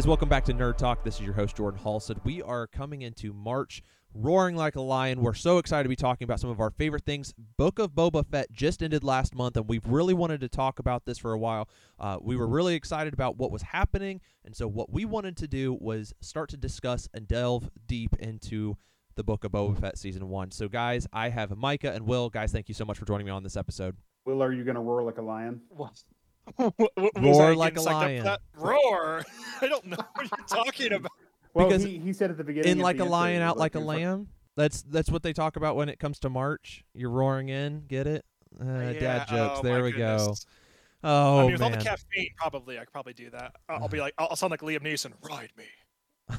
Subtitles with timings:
[0.00, 1.04] Hey guys, welcome back to Nerd Talk.
[1.04, 2.24] This is your host Jordan Halstead.
[2.24, 3.82] We are coming into March
[4.14, 5.20] roaring like a lion.
[5.20, 7.34] We're so excited to be talking about some of our favorite things.
[7.58, 11.04] Book of Boba Fett just ended last month, and we've really wanted to talk about
[11.04, 11.68] this for a while.
[11.98, 15.46] Uh, we were really excited about what was happening, and so what we wanted to
[15.46, 18.78] do was start to discuss and delve deep into
[19.16, 20.50] the Book of Boba Fett season one.
[20.50, 22.30] So, guys, I have Micah and Will.
[22.30, 23.98] Guys, thank you so much for joining me on this episode.
[24.24, 25.60] Will, are you going to roar like a lion?
[25.68, 26.02] What?
[26.56, 28.78] What- what Roar like a psyched up for lion.
[28.84, 29.24] Roar!
[29.60, 31.12] I don't know what you're talking about.
[31.54, 32.70] Well, Because he, he said at the beginning.
[32.70, 34.28] In like a lion, out like a he was lamb.
[34.56, 36.84] That's that's what they talk about when it comes to March.
[36.94, 37.84] You're roaring in.
[37.88, 38.24] Get it?
[38.60, 39.58] Uh, Yeah, dad jokes.
[39.60, 40.34] oh there my we go.
[41.02, 43.52] Oh I mean, with all the caffeine, probably I could probably do that.
[43.68, 45.12] I'll, I'll be like, I'll, I'll sound like Liam Neeson.
[45.28, 45.64] Ride me.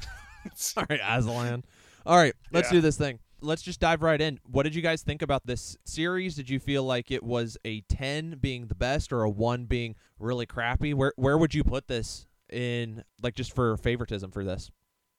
[0.76, 1.64] All right, Aslan.
[2.06, 2.78] All right, let's Yeah.
[2.78, 3.18] do this thing.
[3.42, 4.38] Let's just dive right in.
[4.44, 6.36] What did you guys think about this series?
[6.36, 9.96] Did you feel like it was a 10 being the best or a 1 being
[10.18, 10.94] really crappy?
[10.94, 14.70] Where where would you put this in like just for favoritism for this?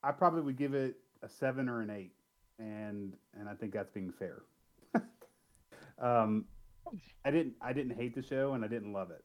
[0.03, 2.13] I probably would give it a seven or an eight,
[2.59, 4.43] and and I think that's being fair.
[6.01, 6.45] um,
[7.25, 9.23] I didn't I didn't hate the show, and I didn't love it.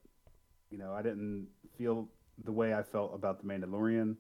[0.71, 1.47] You know, I didn't
[1.77, 2.09] feel
[2.45, 4.17] the way I felt about the Mandalorian,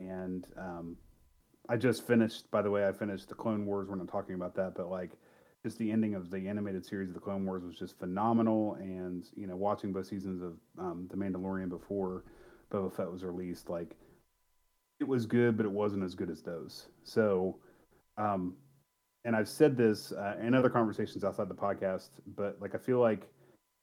[0.00, 0.96] and um,
[1.68, 2.50] I just finished.
[2.50, 3.88] By the way, I finished the Clone Wars.
[3.88, 5.12] We're not talking about that, but like.
[5.64, 9.24] Just the ending of the animated series of the Clone Wars was just phenomenal, and
[9.34, 12.22] you know, watching both seasons of um, the Mandalorian before
[12.70, 13.96] Boba Fett was released, like
[15.00, 16.86] it was good, but it wasn't as good as those.
[17.04, 17.56] So,
[18.16, 18.54] um,
[19.24, 23.00] and I've said this uh, in other conversations outside the podcast, but like I feel
[23.00, 23.28] like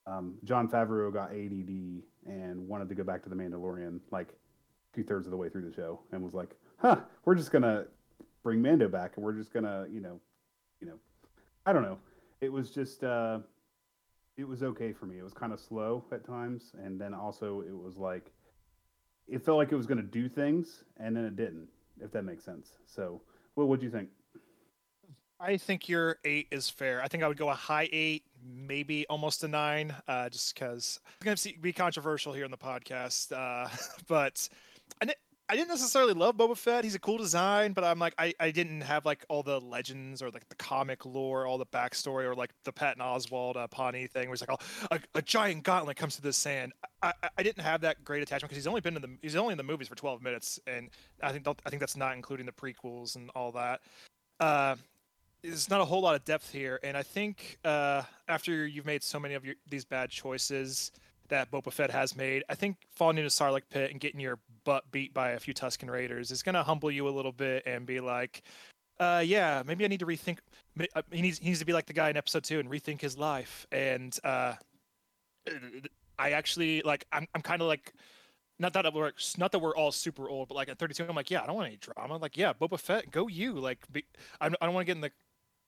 [0.08, 4.30] um, Jon Favreau got ADD and wanted to go back to the Mandalorian like
[4.96, 7.86] two thirds of the way through the show, and was like, "Huh, we're just gonna
[8.44, 10.20] bring Mando back, and we're just gonna, you know,
[10.80, 11.00] you know,
[11.66, 11.98] I don't know."
[12.42, 13.04] It was just.
[13.04, 13.40] Uh,
[14.36, 15.20] it was okay for me.
[15.20, 18.32] It was kind of slow at times, and then also it was like
[19.28, 21.68] it felt like it was to do things, and then it didn't.
[22.02, 22.72] If that makes sense.
[22.86, 23.22] So,
[23.56, 24.10] well, what do you think?
[25.40, 27.02] I think your eight is fair.
[27.02, 31.00] I think I would go a high eight, maybe almost a nine, uh, just because
[31.06, 33.32] I'm going to be controversial here on the podcast.
[33.32, 33.70] Uh,
[34.08, 34.48] but
[35.02, 35.14] I,
[35.50, 36.84] I didn't necessarily love Boba Fett.
[36.84, 40.22] He's a cool design, but I'm like, I, I didn't have like all the legends
[40.22, 44.08] or like the comic lore, all the backstory, or like the Patton Oswalt uh, Pawnee
[44.08, 46.72] thing, where it's like, oh, a, a giant gauntlet comes to the sand.
[47.02, 49.52] I, I, didn't have that great attachment because he's only been in the he's only
[49.52, 50.90] in the movies for 12 minutes, and
[51.22, 53.82] I think I think that's not including the prequels and all that.
[54.40, 54.76] Uh,
[55.44, 59.04] there's not a whole lot of depth here, and I think uh, after you've made
[59.04, 60.94] so many of your, these bad choices
[61.34, 64.92] that Boba Fett has made, I think falling into Sarlacc pit and getting your butt
[64.92, 67.88] beat by a few Tusken Raiders is going to humble you a little bit and
[67.88, 68.44] be like,
[69.00, 70.38] uh, yeah, maybe I need to rethink.
[70.96, 73.02] uh, He needs he needs to be like the guy in episode two and rethink
[73.02, 73.66] his life.
[73.72, 74.54] And uh,
[76.20, 77.94] I actually like I'm I'm kind of like
[78.60, 81.32] not that we're not that we're all super old, but like at 32, I'm like,
[81.32, 82.18] yeah, I don't want any drama.
[82.18, 83.54] Like, yeah, Boba Fett, go you.
[83.54, 84.06] Like, be,
[84.40, 85.12] I don't want to get in the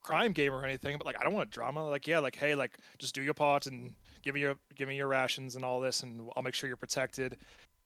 [0.03, 1.89] crime game or anything, but like, I don't want drama.
[1.89, 3.95] Like, yeah, like, hey, like, just do your part and
[4.25, 6.75] give me your give me your rations and all this, and I'll make sure you're
[6.75, 7.37] protected.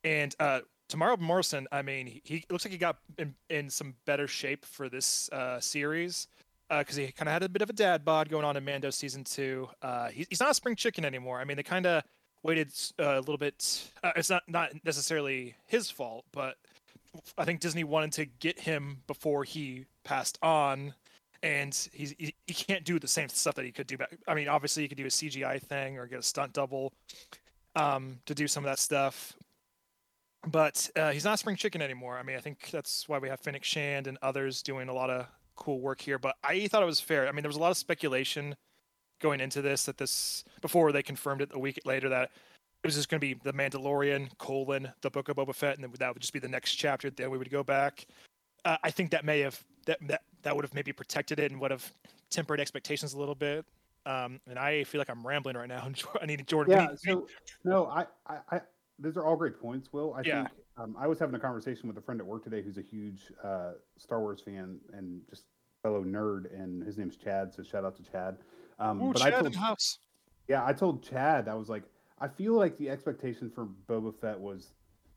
[0.03, 3.93] And uh, Temuera Morrison, I mean, he, he looks like he got in, in some
[4.05, 6.27] better shape for this uh, series
[6.69, 8.63] Uh because he kind of had a bit of a dad bod going on in
[8.63, 9.67] Mando season two.
[9.81, 11.39] Uh, he, he's not a spring chicken anymore.
[11.39, 12.03] I mean, they kind of
[12.43, 13.91] waited uh, a little bit.
[14.03, 16.55] Uh, it's not not necessarily his fault, but
[17.37, 20.93] I think Disney wanted to get him before he passed on,
[21.43, 24.17] and he's he, he can't do the same stuff that he could do back.
[24.27, 26.93] I mean, obviously, you could do a CGI thing or get a stunt double
[27.75, 29.33] um, to do some of that stuff.
[30.47, 32.17] But uh, he's not spring chicken anymore.
[32.17, 35.09] I mean, I think that's why we have Fennec Shand and others doing a lot
[35.09, 36.17] of cool work here.
[36.17, 37.27] But I thought it was fair.
[37.27, 38.55] I mean, there was a lot of speculation
[39.21, 42.31] going into this that this before they confirmed it a week later that
[42.83, 45.93] it was just going to be the Mandalorian colon the Book of Boba Fett, and
[45.93, 47.09] that would just be the next chapter.
[47.11, 48.07] Then we would go back.
[48.65, 51.59] Uh, I think that may have that that that would have maybe protected it and
[51.59, 51.93] would have
[52.29, 53.65] tempered expectations a little bit.
[54.05, 55.87] Um, and I feel like I'm rambling right now.
[56.21, 56.73] I need Jordan.
[56.73, 56.87] Yeah.
[56.95, 57.27] So
[57.63, 58.61] no, I, I, I
[58.97, 59.91] those are all great points.
[59.91, 60.43] Will I Yeah.
[60.43, 62.81] think um, I was having a conversation with a friend at work today who's a
[62.81, 65.43] huge uh, Star Wars fan and just
[65.83, 67.53] fellow nerd, and his name's Chad.
[67.53, 68.37] So shout out to Chad.
[68.79, 69.99] Um, Ooh, but I Chad told in house.
[70.47, 71.83] Yeah, I told Chad, I was like,
[72.19, 74.73] I feel like the expectation for Boba Fett was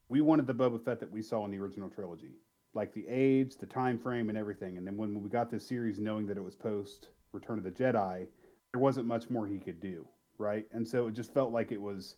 [0.08, 2.32] we wanted the Boba Fett that we saw in the original trilogy.
[2.75, 4.79] Like the age, the time frame, and everything.
[4.79, 7.71] And then when we got this series knowing that it was post Return of the
[7.71, 8.27] Jedi,
[8.73, 10.07] there wasn't much more he could do.
[10.39, 10.67] Right.
[10.73, 12.17] And so it just felt like it was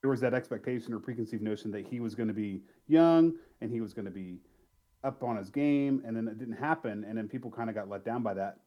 [0.00, 3.70] there was that expectation or preconceived notion that he was going to be young and
[3.70, 4.38] he was going to be
[5.04, 7.88] up on his game and then it didn't happen and then people kind of got
[7.88, 8.60] let down by that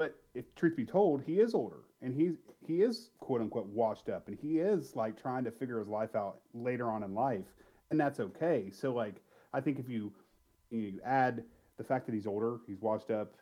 [0.00, 2.36] but if truth be told, he is older and he's
[2.66, 6.16] he is quote unquote washed up and he is like trying to figure his life
[6.16, 7.44] out later on in life,
[7.90, 8.70] and that's okay.
[8.70, 9.16] So like
[9.52, 10.10] I think if you
[10.70, 11.44] you add
[11.78, 13.34] the fact that he's older, he's washed up,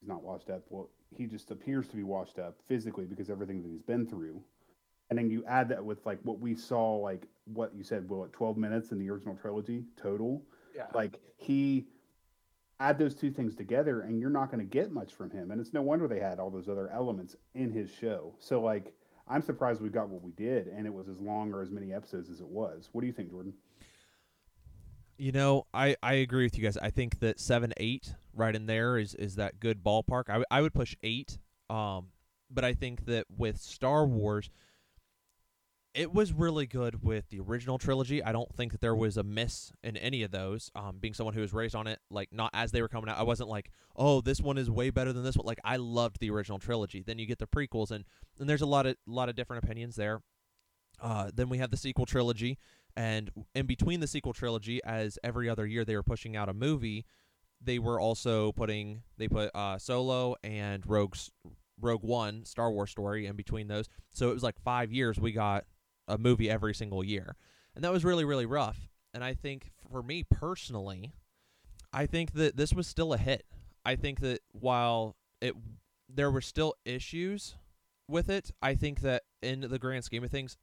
[0.00, 0.62] he's not washed up.
[0.70, 4.40] Well, he just appears to be washed up physically because everything that he's been through.
[5.08, 8.28] And then you add that with like what we saw, like what you said, well,
[8.32, 10.42] 12 minutes in the original trilogy total.
[10.74, 10.86] Yeah.
[10.94, 11.86] Like he
[12.80, 15.50] add those two things together and you're not going to get much from him.
[15.50, 18.34] And it's no wonder they had all those other elements in his show.
[18.38, 18.92] So like
[19.28, 21.92] I'm surprised we got what we did and it was as long or as many
[21.92, 22.88] episodes as it was.
[22.92, 23.54] What do you think, Jordan?
[25.18, 26.76] You know, I, I agree with you guys.
[26.76, 30.24] I think that seven, eight, right in there is is that good ballpark.
[30.28, 31.38] I, w- I would push eight.
[31.70, 32.08] Um,
[32.50, 34.50] but I think that with Star Wars,
[35.94, 38.22] it was really good with the original trilogy.
[38.22, 40.70] I don't think that there was a miss in any of those.
[40.74, 43.18] Um, being someone who was raised on it, like not as they were coming out,
[43.18, 45.46] I wasn't like, oh, this one is way better than this one.
[45.46, 47.02] Like I loved the original trilogy.
[47.02, 48.04] Then you get the prequels, and
[48.38, 50.20] and there's a lot of lot of different opinions there.
[51.00, 52.58] Uh, then we have the sequel trilogy,
[52.96, 56.54] and in between the sequel trilogy, as every other year they were pushing out a
[56.54, 57.04] movie,
[57.60, 61.30] they were also putting they put uh, Solo and Rogue's
[61.80, 63.88] Rogue One Star Wars story in between those.
[64.12, 65.64] So it was like five years we got
[66.08, 67.36] a movie every single year,
[67.74, 68.88] and that was really really rough.
[69.12, 71.12] And I think for me personally,
[71.92, 73.44] I think that this was still a hit.
[73.84, 75.54] I think that while it
[76.08, 77.56] there were still issues
[78.08, 80.56] with it, I think that in the grand scheme of things,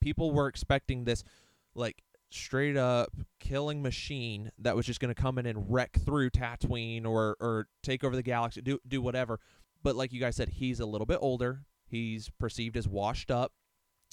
[0.00, 1.24] people were expecting this
[1.74, 6.30] like straight up killing machine that was just going to come in and wreck through
[6.30, 9.40] Tatooine or or take over the galaxy, do do whatever.
[9.82, 11.62] But like you guys said, he's a little bit older.
[11.86, 13.52] He's perceived as washed up.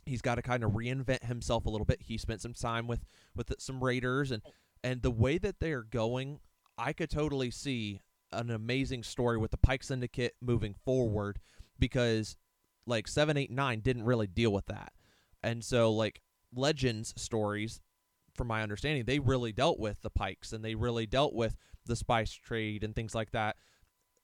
[0.06, 2.02] He's got to kind of reinvent himself a little bit.
[2.02, 4.42] He spent some time with with some raiders and
[4.84, 6.40] and the way that they're going,
[6.78, 8.02] I could totally see
[8.32, 11.40] an amazing story with the Pike Syndicate moving forward
[11.78, 12.38] because
[12.86, 14.94] like 789 didn't really deal with that.
[15.44, 16.22] And so like
[16.54, 17.82] legends stories
[18.36, 21.56] from my understanding they really dealt with the pikes and they really dealt with
[21.86, 23.56] the spice trade and things like that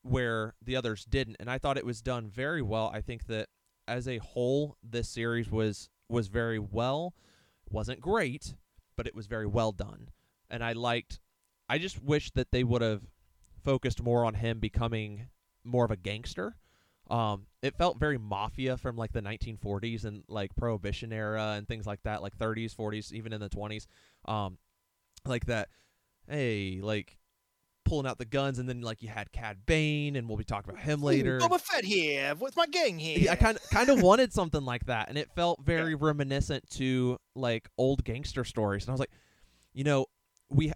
[0.04, 1.38] where the others didn't.
[1.39, 2.92] And i thought it was done very well.
[2.94, 3.50] I think that
[3.88, 7.13] as a whole this series was was very well.
[7.69, 8.56] Wasn't great
[8.95, 10.10] but it was very well done.
[10.50, 11.19] And i liked
[11.68, 13.01] i just wish that they would have
[13.63, 15.27] focused more on him becoming
[15.63, 16.56] more of a gangster
[17.10, 21.86] um, it felt very mafia from like the 1940s and like prohibition era and things
[21.86, 23.86] like that, like 30s, 40s, even in the 20s.
[24.25, 24.57] Um,
[25.25, 25.69] like that,
[26.28, 27.18] hey, like
[27.84, 30.72] pulling out the guns, and then like you had Cad Bane, and we'll be talking
[30.72, 31.40] about him later.
[31.40, 33.19] Boba Fett here with my gang here.
[33.19, 35.98] Yeah, I kind of kind of wanted something like that, and it felt very yeah.
[36.00, 38.84] reminiscent to like old gangster stories.
[38.84, 39.12] And I was like,
[39.74, 40.08] you know,
[40.50, 40.74] we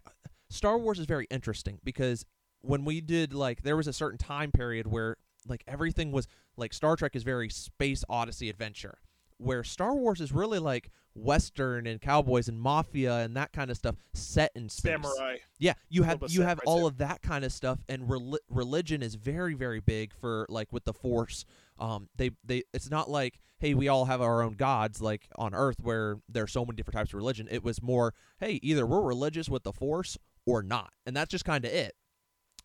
[0.49, 2.25] Star Wars is very interesting because
[2.61, 5.17] when we did like there was a certain time period where
[5.47, 6.27] like everything was
[6.57, 8.99] like Star Trek is very space odyssey adventure
[9.39, 13.77] where Star Wars is really like western and cowboys and mafia and that kind of
[13.77, 14.91] stuff set in space.
[14.91, 15.37] Samurai.
[15.57, 18.11] Yeah, you have you have all of that kind of stuff and
[18.49, 21.45] religion is very very big for like with the force.
[21.79, 25.53] Um they they it's not like hey, we all have our own gods like on
[25.53, 27.47] earth where there's so many different types of religion.
[27.49, 30.91] It was more hey, either we're religious with the force or not.
[31.05, 31.95] And that's just kind of it.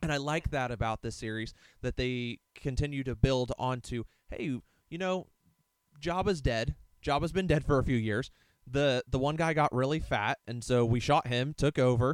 [0.02, 4.58] And I like that about this series that they continue to build onto, hey,
[4.90, 5.28] you know,
[6.00, 6.74] Jabba's dead.
[7.04, 8.30] Jabba's been dead for a few years.
[8.66, 12.10] The the one guy got really fat and so we shot him, took over.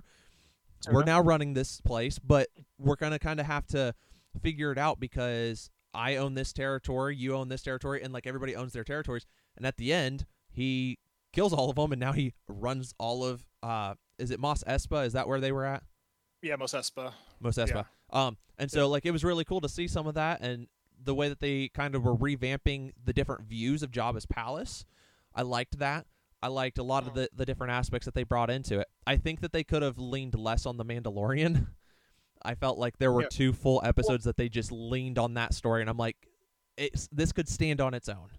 [0.87, 0.93] Uh-huh.
[0.95, 3.95] We're now running this place, but we're going to kind of have to
[4.43, 8.57] figure it out because I own this territory, you own this territory and like everybody
[8.57, 9.27] owns their territories.
[9.57, 10.99] And at the end, he
[11.33, 15.07] kills all of them and now he runs all of uh is it Mos Espa?
[15.07, 15.83] Is that where they were at?
[16.43, 17.13] Yeah, Mos Espa.
[17.41, 17.69] Mos Espa.
[18.13, 18.27] Yeah.
[18.27, 18.85] Um, and so yeah.
[18.87, 20.67] like it was really cool to see some of that and
[21.03, 24.85] the way that they kind of were revamping the different views of Jabba's palace.
[25.35, 26.07] I liked that.
[26.43, 28.89] I liked a lot of the, the different aspects that they brought into it.
[29.07, 31.67] I think that they could have leaned less on the Mandalorian.
[32.43, 33.29] I felt like there were yeah.
[33.31, 36.17] two full episodes well, that they just leaned on that story, and I'm like,
[36.79, 38.31] it's this could stand on its own.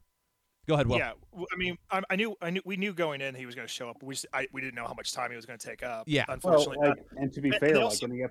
[0.68, 0.98] Go ahead, Will.
[0.98, 1.14] Yeah,
[1.52, 3.74] I mean, I, I, knew, I knew, we knew going in he was going to
[3.74, 4.04] show up.
[4.04, 6.04] We, just, I, we didn't know how much time he was going to take up.
[6.08, 6.78] Yeah, unfortunately.
[6.80, 8.30] Well, like, and to be fair, like also, in the,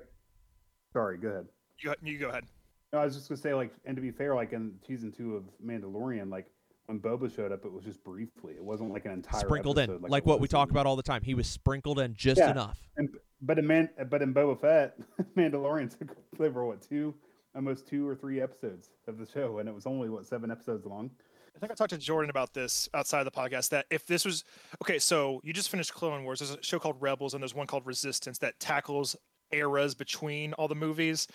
[0.93, 1.47] sorry, go ahead.
[1.79, 2.45] You, you go ahead.
[2.93, 5.13] No, I was just going to say, like, and to be fair, like in season
[5.13, 6.47] two of Mandalorian, like
[6.87, 8.55] when Boba showed up, it was just briefly.
[8.55, 10.97] It wasn't like an entire sprinkled episode, in, like, like what we talk about all
[10.97, 11.23] the time.
[11.23, 12.51] He was sprinkled in just yeah.
[12.51, 12.79] enough.
[12.97, 13.09] And
[13.43, 14.97] but in Man, but in Boba Fett,
[15.37, 17.15] Mandalorian took over what two,
[17.55, 20.85] almost two or three episodes of the show, and it was only what seven episodes
[20.85, 21.11] long.
[21.57, 23.71] I think I talked to Jordan about this outside of the podcast.
[23.71, 24.45] That if this was
[24.83, 26.41] okay, so you just finished Clone Wars.
[26.41, 29.17] There's a show called Rebels, and there's one called Resistance that tackles
[29.53, 31.27] eras between all the movies.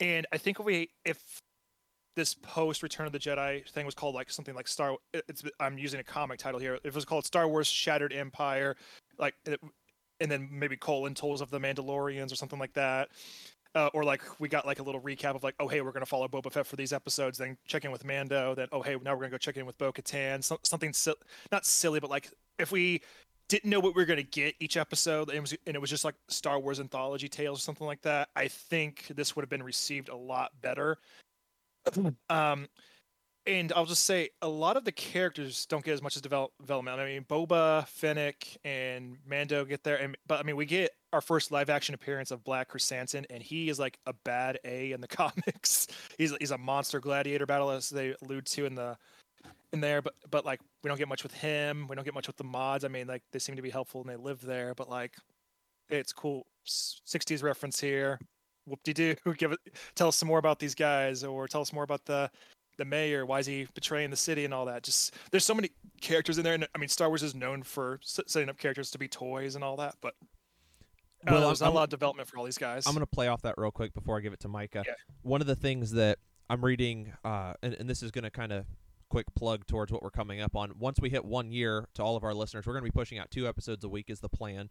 [0.00, 1.40] And I think if we if
[2.16, 4.96] this post Return of the Jedi thing was called like something like Star.
[5.12, 6.74] It's I'm using a comic title here.
[6.74, 8.76] If it was called Star Wars Shattered Empire,
[9.18, 9.34] like
[10.20, 13.08] and then maybe colon tolls of the Mandalorians or something like that.
[13.74, 16.04] Uh, or like we got like a little recap of like, oh hey, we're gonna
[16.04, 19.14] follow Boba Fett for these episodes, then check in with Mando, then oh hey, now
[19.14, 21.14] we're gonna go check in with Bo Katan, so, something si-
[21.52, 23.00] not silly, but like if we
[23.48, 25.90] didn't know what we were gonna get each episode, and it was and it was
[25.90, 29.50] just like Star Wars anthology tales or something like that, I think this would have
[29.50, 30.98] been received a lot better.
[32.30, 32.68] um,
[33.46, 36.52] and I'll just say a lot of the characters don't get as much as develop,
[36.60, 37.00] development.
[37.00, 41.20] I mean, Boba, Fennec, and Mando get there, and but I mean, we get our
[41.20, 45.00] first live action appearance of Black Krrsantan, and he is like a bad A in
[45.00, 45.86] the comics.
[46.18, 48.96] he's he's a monster gladiator battle as they allude to in the
[49.72, 51.86] in there, but but like we don't get much with him.
[51.88, 52.84] We don't get much with the mods.
[52.84, 55.14] I mean, like they seem to be helpful and they live there, but like
[55.88, 56.46] it's cool.
[56.66, 58.18] '60s reference here.
[58.66, 59.14] Whoop de doo.
[59.36, 59.58] Give it.
[59.94, 62.30] Tell us some more about these guys, or tell us more about the
[62.78, 63.26] the mayor.
[63.26, 64.82] Why is he betraying the city and all that?
[64.82, 67.98] Just there's so many characters in there, and I mean, Star Wars is known for
[68.02, 70.14] setting up characters to be toys and all that, but
[71.26, 72.86] uh, well, there's I'm, a lot of development for all these guys.
[72.86, 74.84] I'm going to play off that real quick before I give it to Micah.
[74.86, 74.94] Yeah.
[75.22, 78.52] One of the things that I'm reading, uh, and, and this is going to kind
[78.52, 78.66] of
[79.08, 80.72] quick plug towards what we're coming up on.
[80.78, 83.18] Once we hit one year to all of our listeners, we're going to be pushing
[83.18, 84.70] out two episodes a week is the plan.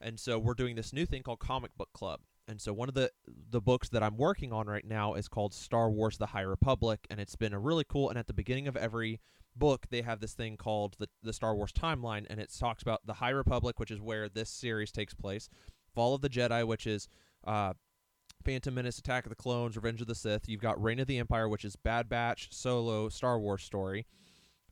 [0.00, 2.20] And so we're doing this new thing called Comic Book Club.
[2.46, 3.10] And so one of the
[3.50, 7.06] the books that I'm working on right now is called Star Wars: The High Republic,
[7.10, 8.08] and it's been a really cool.
[8.08, 9.20] And at the beginning of every
[9.54, 13.06] book, they have this thing called the the Star Wars timeline, and it talks about
[13.06, 15.50] the High Republic, which is where this series takes place,
[15.98, 17.08] Fall of the Jedi, which is
[17.44, 17.72] uh,
[18.44, 20.48] Phantom Menace, Attack of the Clones, Revenge of the Sith.
[20.48, 24.06] You've got Reign of the Empire, which is Bad Batch, Solo, Star Wars story.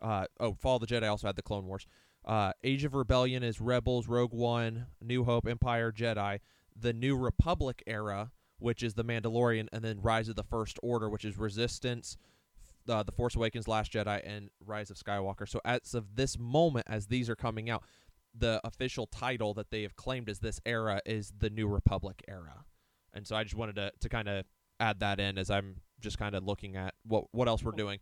[0.01, 1.85] Uh, oh, Fall of the Jedi also had the Clone Wars.
[2.25, 6.39] Uh, Age of Rebellion is Rebels, Rogue One, New Hope, Empire, Jedi
[6.81, 11.09] the New Republic era, which is the Mandalorian, and then Rise of the First Order,
[11.09, 12.17] which is Resistance,
[12.89, 15.49] uh, The Force Awakens, Last Jedi, and Rise of Skywalker.
[15.49, 17.83] So as of this moment, as these are coming out,
[18.39, 22.65] the official title that they have claimed as this era is the New Republic era.
[23.13, 24.45] And so I just wanted to, to kind of
[24.79, 27.99] add that in as I'm just kind of looking at what what else we're doing.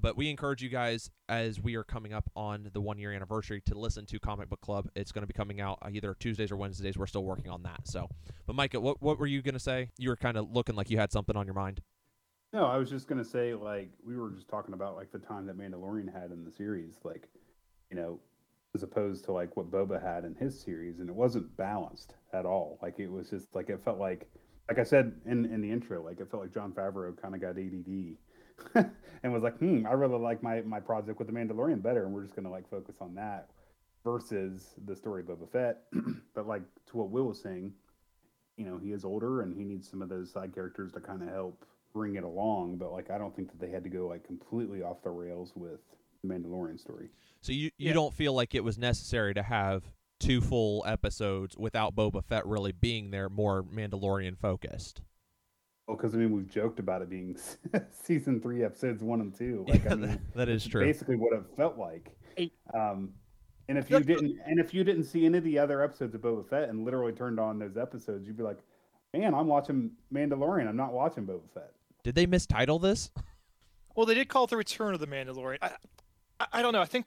[0.00, 3.62] But we encourage you guys as we are coming up on the one year anniversary
[3.66, 4.88] to listen to Comic Book Club.
[4.96, 6.98] It's going to be coming out uh, either Tuesdays or Wednesdays.
[6.98, 7.86] We're still working on that.
[7.86, 8.08] So,
[8.46, 9.90] but Micah, what what were you going to say?
[9.98, 11.80] You were kind of looking like you had something on your mind.
[12.52, 15.18] No, I was just going to say like we were just talking about like the
[15.18, 17.28] time that Mandalorian had in the series, like
[17.90, 18.18] you know,
[18.74, 22.44] as opposed to like what Boba had in his series, and it wasn't balanced at
[22.44, 22.78] all.
[22.82, 24.28] Like it was just like it felt like,
[24.68, 27.40] like I said in in the intro, like it felt like Jon Favreau kind of
[27.40, 28.90] got ADD
[29.22, 32.12] and was like, hmm, I really like my my project with the Mandalorian better, and
[32.12, 33.50] we're just gonna like focus on that
[34.02, 35.82] versus the story of Boba Fett.
[36.34, 37.72] but like to what Will was saying,
[38.56, 41.22] you know, he is older and he needs some of those side characters to kind
[41.22, 42.76] of help bring it along.
[42.78, 45.52] But like, I don't think that they had to go like completely off the rails
[45.54, 45.80] with
[46.22, 47.08] the Mandalorian story.
[47.44, 47.92] So you you yeah.
[47.92, 49.82] don't feel like it was necessary to have
[50.18, 55.02] two full episodes without Boba Fett really being there, more Mandalorian focused.
[55.86, 57.36] Well, because I mean, we've joked about it being
[58.02, 59.66] season three, episodes one and two.
[59.68, 60.86] Like, I mean, that is true.
[60.86, 62.16] Basically, what it felt like.
[62.72, 63.12] Um,
[63.68, 66.22] and if you didn't, and if you didn't see any of the other episodes of
[66.22, 68.60] Boba Fett and literally turned on those episodes, you'd be like,
[69.12, 70.66] "Man, I'm watching Mandalorian.
[70.66, 71.74] I'm not watching Boba Fett."
[72.04, 73.10] Did they mistitle this?
[73.94, 75.58] Well, they did call it the Return of the Mandalorian.
[75.60, 75.72] I,
[76.40, 76.80] I, I don't know.
[76.80, 77.06] I think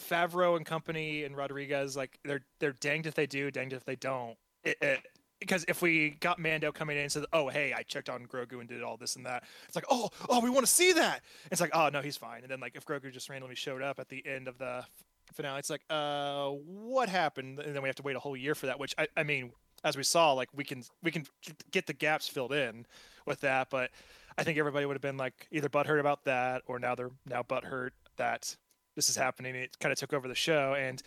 [0.00, 3.96] Favreau and company and Rodriguez, like they're they're danged if they do, danged if they
[3.96, 4.36] don't.
[4.62, 5.00] It, it,
[5.40, 8.60] because if we got Mando coming in and said, "Oh, hey, I checked on Grogu
[8.60, 11.22] and did all this and that," it's like, "Oh, oh, we want to see that."
[11.50, 13.98] It's like, "Oh, no, he's fine." And then like if Grogu just randomly showed up
[13.98, 14.84] at the end of the
[15.32, 18.54] finale, it's like, "Uh, what happened?" And then we have to wait a whole year
[18.54, 18.78] for that.
[18.78, 19.52] Which I, I mean,
[19.84, 21.26] as we saw, like we can we can
[21.70, 22.86] get the gaps filled in
[23.26, 23.90] with that, but
[24.36, 27.42] I think everybody would have been like either butthurt about that or now they're now
[27.42, 28.56] butthurt that
[28.96, 29.54] this is happening.
[29.54, 31.02] It kind of took over the show, and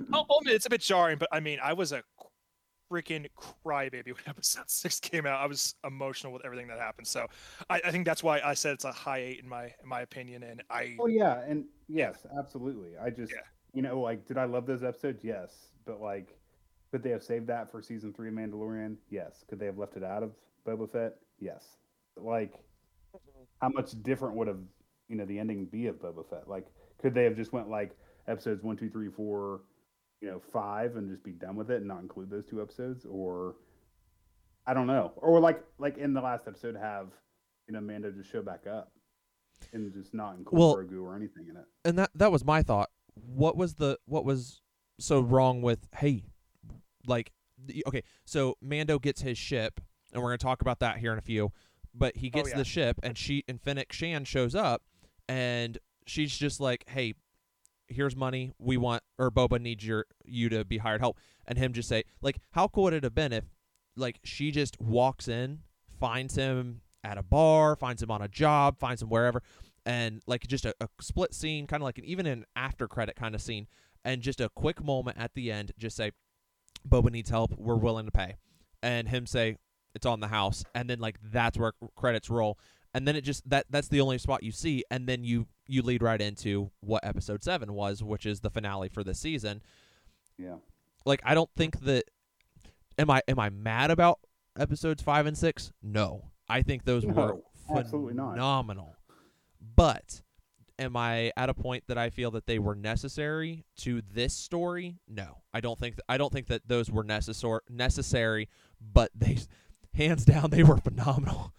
[0.00, 0.14] mm-hmm.
[0.14, 1.18] I'll admit it's a bit jarring.
[1.18, 2.02] But I mean, I was a
[2.92, 5.40] freaking crybaby when episode six came out.
[5.40, 7.06] I was emotional with everything that happened.
[7.06, 7.26] So
[7.70, 10.02] I, I, think that's why I said it's a high eight in my in my
[10.02, 10.42] opinion.
[10.42, 12.90] And I Oh yeah, and yes, absolutely.
[13.02, 13.40] I just yeah.
[13.72, 15.24] you know, like did I love those episodes?
[15.24, 15.68] Yes.
[15.86, 16.36] But like
[16.90, 18.96] could they have saved that for season three of Mandalorian?
[19.08, 19.44] Yes.
[19.48, 20.32] Could they have left it out of
[20.66, 21.16] Boba Fett?
[21.40, 21.64] Yes.
[22.16, 23.44] Like mm-hmm.
[23.62, 24.60] how much different would have
[25.12, 26.48] you know the ending be of Boba Fett?
[26.48, 26.66] Like
[26.98, 29.60] could they have just went like episodes one, two, three, four,
[30.22, 33.04] you know five and just be done with it and not include those two episodes
[33.04, 33.56] or
[34.66, 37.08] i don't know or like like in the last episode have
[37.66, 38.92] you know mando just show back up
[39.72, 42.62] and just not include well, Grogu or anything in it and that that was my
[42.62, 44.62] thought what was the what was
[44.98, 46.22] so wrong with hey
[47.06, 47.32] like
[47.86, 49.80] okay so mando gets his ship
[50.12, 51.52] and we're going to talk about that here in a few
[51.94, 52.58] but he oh, gets oh, yeah.
[52.58, 54.82] the ship and she and Fennec Shand shows up
[55.32, 57.14] and she's just like hey
[57.88, 58.52] here's money.
[58.58, 61.00] We want or Boba needs your you to be hired.
[61.00, 63.44] Help, and him just say like, how cool would it have been if
[63.96, 65.60] like she just walks in,
[66.00, 69.42] finds him at a bar, finds him on a job, finds him wherever,
[69.84, 73.16] and like just a, a split scene, kind of like an even an after credit
[73.16, 73.66] kind of scene,
[74.04, 76.12] and just a quick moment at the end, just say,
[76.88, 77.54] Boba needs help.
[77.56, 78.36] We're willing to pay,
[78.82, 79.56] and him say
[79.94, 82.58] it's on the house, and then like that's where credits roll,
[82.94, 85.82] and then it just that that's the only spot you see, and then you you
[85.82, 89.62] lead right into what episode seven was, which is the finale for this season.
[90.38, 90.56] Yeah.
[91.06, 92.04] Like I don't think that
[92.98, 94.18] am I am I mad about
[94.58, 95.72] episodes five and six?
[95.82, 97.12] No, I think those No,
[97.68, 98.32] were absolutely not.
[98.32, 98.96] phenomenal.
[99.76, 100.22] But
[100.78, 104.96] am I at a point that I feel that they were necessary to this story?
[105.08, 108.48] No, I don't think th- I don't think that those were necessar- necessary.
[108.80, 109.38] But they,
[109.94, 111.54] hands down, they were phenomenal.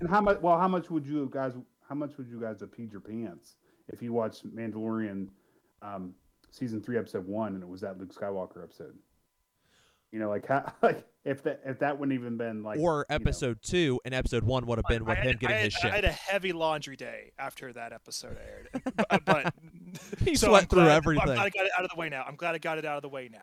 [0.00, 0.40] And how much?
[0.40, 1.52] Well, how much would you guys?
[1.88, 3.56] How much would you guys have peed your pants
[3.88, 5.28] if you watched Mandalorian
[5.82, 6.14] um,
[6.50, 8.96] season three, episode one, and it was that Luke Skywalker episode?
[10.12, 13.16] You know, like how, like if that if that wouldn't even been like or you
[13.18, 15.58] know, episode two and episode one would have been with I him had, getting I
[15.58, 15.92] had, his shit.
[15.92, 19.54] I had a heavy laundry day after that episode aired, but, but
[20.24, 21.28] He so sweat I'm through glad- everything.
[21.28, 22.24] I'm glad I got it out of the way now.
[22.26, 23.38] I'm glad I got it out of the way now.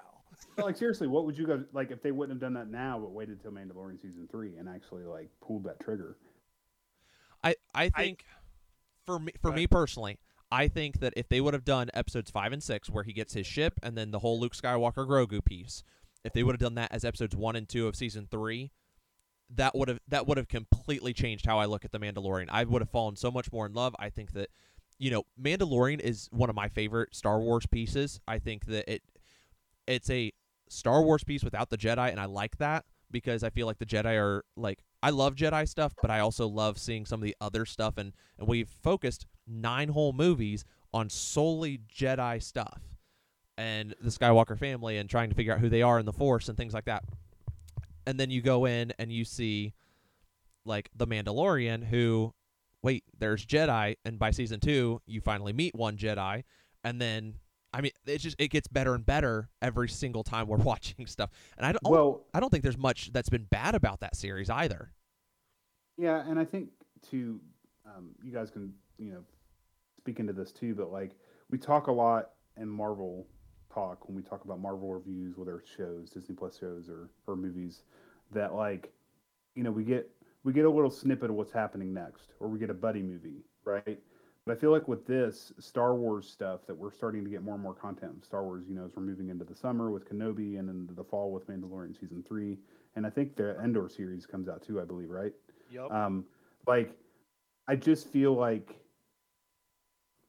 [0.56, 3.00] But, like seriously, what would you guys like if they wouldn't have done that now,
[3.00, 6.18] but waited till Mandalorian season three and actually like pulled that trigger?
[7.44, 8.26] I I think
[9.06, 10.20] for me for me personally,
[10.52, 13.34] I think that if they would have done episodes five and six, where he gets
[13.34, 15.84] his ship and then the whole Luke Skywalker Grogu piece,
[16.24, 18.72] if they would have done that as episodes one and two of season three,
[19.56, 22.48] that would have that would have completely changed how I look at the Mandalorian.
[22.50, 23.96] I would have fallen so much more in love.
[24.00, 24.50] I think that
[24.98, 28.20] you know Mandalorian is one of my favorite Star Wars pieces.
[28.28, 29.04] I think that it
[29.88, 30.32] it's a
[30.70, 33.86] Star Wars piece without the Jedi, and I like that because I feel like the
[33.86, 37.36] Jedi are like I love Jedi stuff, but I also love seeing some of the
[37.40, 42.82] other stuff, and and we've focused nine whole movies on solely Jedi stuff
[43.58, 46.48] and the Skywalker family and trying to figure out who they are in the Force
[46.48, 47.04] and things like that.
[48.06, 49.74] And then you go in and you see
[50.66, 52.34] like the Mandalorian, who
[52.84, 56.44] wait, there's Jedi, and by season two you finally meet one Jedi,
[56.84, 57.36] and then
[57.74, 61.30] I mean it just it gets better and better every single time we're watching stuff,
[61.58, 64.50] and I don't Well, I don't think there's much that's been bad about that series
[64.50, 64.92] either.
[65.98, 66.70] Yeah, and I think
[67.02, 67.40] too,
[67.86, 69.24] um, you guys can you know
[69.98, 71.12] speak into this too, but like
[71.50, 73.28] we talk a lot in Marvel
[73.74, 77.36] talk when we talk about Marvel reviews, whether it's shows, Disney Plus shows, or or
[77.36, 77.84] movies,
[78.32, 78.92] that like
[79.56, 80.10] you know we get
[80.44, 83.44] we get a little snippet of what's happening next, or we get a buddy movie,
[83.66, 84.00] right?
[84.48, 87.56] But I feel like with this Star Wars stuff that we're starting to get more
[87.56, 90.10] and more content of Star Wars, you know, as we're moving into the summer with
[90.10, 92.58] Kenobi and into the fall with Mandalorian season three,
[92.96, 95.34] and I think the Endor series comes out too, I believe, right?
[95.70, 95.92] Yep.
[95.92, 96.24] Um,
[96.66, 96.96] like,
[97.68, 98.80] I just feel like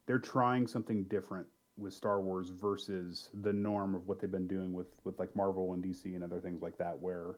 [0.09, 4.73] they're trying something different with Star Wars versus the norm of what they've been doing
[4.73, 7.37] with with like Marvel and DC and other things like that, where,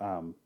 [0.00, 0.36] um,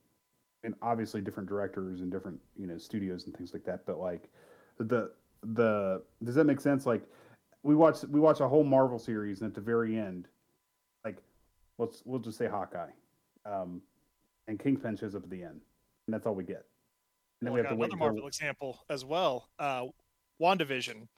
[0.62, 3.84] and obviously different directors and different you know studios and things like that.
[3.84, 4.30] But like,
[4.78, 5.10] the
[5.52, 6.86] the does that make sense?
[6.86, 7.02] Like,
[7.62, 10.28] we watch we watch a whole Marvel series and at the very end,
[11.04, 11.18] like,
[11.78, 12.90] let's we'll just say Hawkeye,
[13.44, 13.82] um,
[14.48, 15.60] and Kingpin shows up at the end,
[16.06, 16.64] and that's all we get.
[17.40, 19.48] And then Well, we have to got wait another until Marvel example as well.
[19.58, 19.86] Uh,
[20.40, 21.08] WandaVision.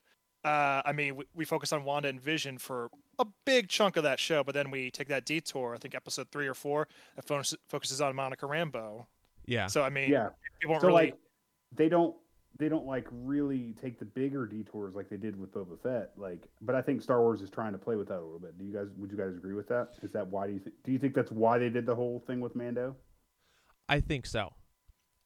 [0.43, 4.03] Uh, I mean, we, we focus on Wanda and Vision for a big chunk of
[4.03, 5.73] that show, but then we take that detour.
[5.73, 9.05] I think episode three or four that focuses, focuses on Monica Rambeau.
[9.45, 9.67] Yeah.
[9.67, 10.29] So I mean, yeah.
[10.59, 11.05] people weren't So really.
[11.07, 11.15] like
[11.75, 12.15] they don't
[12.57, 16.11] they don't like really take the bigger detours like they did with Boba Fett.
[16.17, 18.57] Like, but I think Star Wars is trying to play with that a little bit.
[18.57, 19.89] Do you guys would you guys agree with that?
[20.01, 22.23] Is that why do you think do you think that's why they did the whole
[22.27, 22.95] thing with Mando?
[23.89, 24.53] I think so.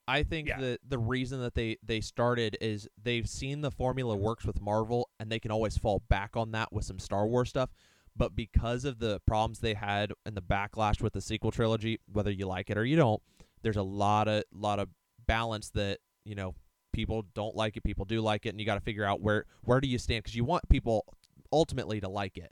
[0.08, 0.60] I think Yeah.
[0.60, 5.10] that the reason that they they started is they've seen the formula works with Marvel
[5.20, 7.70] and they can always fall back on that with some Star Wars stuff.
[8.16, 12.30] But because of the problems they had and the backlash with the sequel trilogy, whether
[12.32, 13.22] you like it or you don't,
[13.62, 14.90] there's a lot of lot of
[15.28, 16.56] balance that you know
[16.92, 19.46] people don't like it, people do like it, and you got to figure out where
[19.64, 21.06] where do you stand because you want people
[21.52, 22.52] ultimately to like it,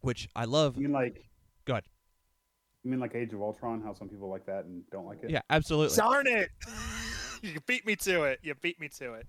[0.00, 0.76] which I love.
[0.76, 1.26] You mean like
[1.64, 1.84] Go ahead.
[2.84, 3.82] You mean like Age of Ultron?
[3.82, 5.30] How some people like that and don't like it?
[5.30, 5.96] Yeah, absolutely.
[5.96, 6.48] Darn it!
[7.42, 8.40] you beat me to it.
[8.42, 9.26] You beat me to it.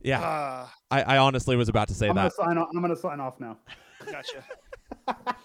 [0.00, 2.32] Yeah, Ah, I, I honestly was about to say I'm that.
[2.36, 2.68] gonna sign off.
[2.74, 3.56] I'm gonna sign off now.
[4.10, 4.44] gotcha.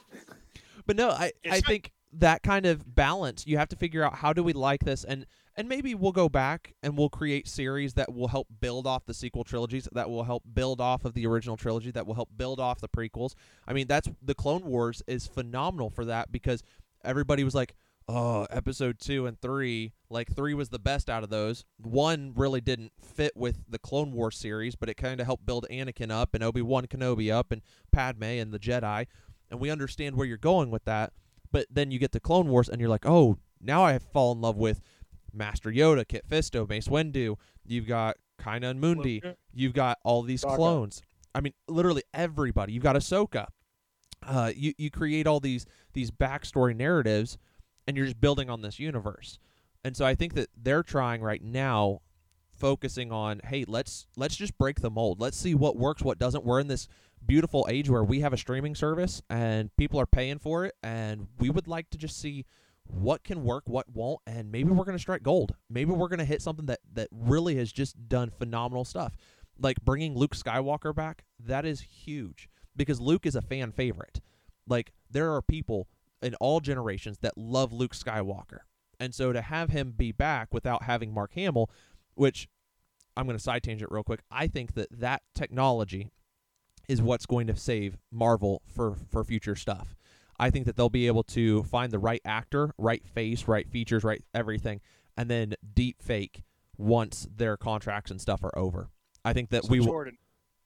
[0.85, 4.15] But no, I, It's I think that kind of balance, you have to figure out
[4.15, 7.93] how do we like this and and maybe we'll go back and we'll create series
[7.93, 11.27] that will help build off the sequel trilogies, that will help build off of the
[11.27, 13.35] original trilogy, that will help build off the prequels.
[13.67, 16.63] I mean, that's the Clone Wars is phenomenal for that because
[17.03, 17.75] everybody was like,
[18.07, 21.65] oh, episode two and three, like three was the best out of those.
[21.77, 25.65] One really didn't fit with the Clone Wars series, but it kind of helped build
[25.71, 27.61] Anakin up and Obi Wan Kenobi up and
[27.91, 29.07] Padme and the Jedi.
[29.51, 31.13] And we understand where you're going with that.
[31.51, 34.41] But then you get to Clone Wars and you're like, oh, now I fall in
[34.41, 34.81] love with
[35.33, 37.35] Master Yoda, Kit Fisto, Mace Windu.
[37.65, 39.21] You've got Ki-Adi-Mundi.
[39.53, 40.55] You've got all these Sokka.
[40.55, 41.01] clones.
[41.35, 42.73] I mean, literally everybody.
[42.73, 43.47] You've got Ahsoka.
[44.25, 47.37] Uh, you you create all these these backstory narratives,
[47.87, 49.39] and you're just building on this universe.
[49.83, 52.01] And so I think that they're trying right now,
[52.51, 55.19] focusing on, hey, let's let's just break the mold.
[55.19, 56.45] Let's see what works, what doesn't.
[56.45, 56.87] We're in this
[57.25, 61.27] beautiful age where we have a streaming service and people are paying for it, and
[61.39, 62.45] we would like to just see
[62.85, 65.55] what can work, what won't, and maybe we're going to strike gold.
[65.69, 69.15] Maybe we're going to hit something that that really has just done phenomenal stuff.
[69.59, 74.19] Like bringing Luke Skywalker back, that is huge because Luke is a fan favorite.
[74.67, 75.87] Like there are people
[76.21, 78.59] in all generations that love Luke Skywalker.
[78.99, 81.69] And so to have him be back without having Mark Hamill,
[82.15, 82.47] which
[83.17, 86.11] I'm going to side tangent real quick, I think that that technology
[86.87, 89.95] is what's going to save Marvel for for future stuff.
[90.43, 94.03] I think that they'll be able to find the right actor, right face, right features,
[94.03, 94.81] right everything,
[95.15, 96.43] and then deep fake
[96.77, 98.89] once their contracts and stuff are over.
[99.23, 99.85] I think that so we will.
[99.87, 100.17] Jordan,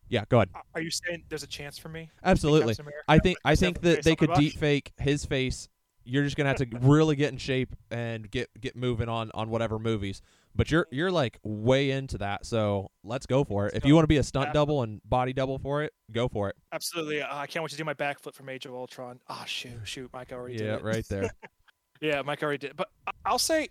[0.10, 0.50] Yeah, go ahead.
[0.74, 2.10] are you saying there's a chance for me?
[2.24, 2.74] Absolutely.
[2.80, 3.04] America?
[3.08, 5.70] I think I think that they could deep fake his face.
[6.04, 9.52] You're just gonna have to really get in shape and get get moving on on
[9.52, 10.24] whatever movies.
[10.58, 13.68] But you're you're like way into that, so let's go for it.
[13.68, 13.88] Let's If go.
[13.90, 14.54] you want to be a stunt Yeah.
[14.54, 16.56] double and body double for it, go for it.
[16.74, 17.22] Absolutely.
[17.22, 19.20] Uh, I can't wait to do my backflip from Age of Ultron.
[19.30, 21.30] Ah, shoot, shoot, Mike already did Yeah, right there.
[22.02, 22.76] Yeah, Mike already did.
[22.76, 22.90] But
[23.26, 23.70] I'll say,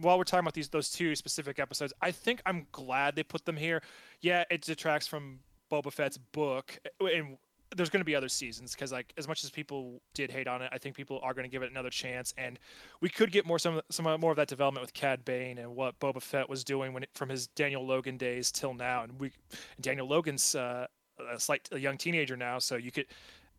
[0.00, 3.44] while we're talking about these those two specific episodes, I think I'm glad they put
[3.44, 3.82] them here.
[4.20, 7.38] Yeah, it detracts from Boba Fett's book, uh, and
[7.76, 10.62] there's going to be other seasons because, like, as much as people did hate on
[10.62, 12.58] it, I think people are going to give it another chance, and
[13.00, 15.98] we could get more some some more of that development with Cad Bane and what
[16.00, 19.32] Boba Fett was doing when it, from his Daniel Logan days till now, and we
[19.80, 20.86] Daniel Logan's uh,
[21.32, 23.06] a slight a young teenager now, so you could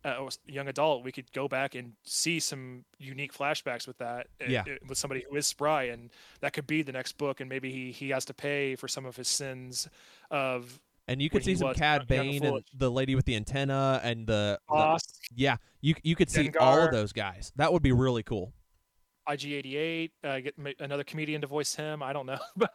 [0.04, 4.28] uh, young adult, we could go back and see some unique flashbacks with that.
[4.40, 4.62] uh, Yeah.
[4.62, 7.70] uh, with somebody who is spry, and that could be the next book, and maybe
[7.70, 9.88] he he has to pay for some of his sins
[10.30, 14.00] of And you could see some was Cad Bane and the lady with the antenna
[14.04, 15.00] and the, the
[15.34, 15.56] yeah.
[15.80, 17.52] You you could see all of those guys.
[17.56, 18.52] That would be really cool.
[19.28, 22.00] IG88, uh, get another comedian to voice him.
[22.00, 22.72] I don't know, but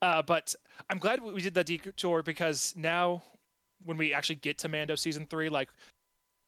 [0.00, 0.54] uh, but
[0.90, 3.24] I'm glad we we did that detour because now
[3.84, 5.68] when we actually get to Mando season three, like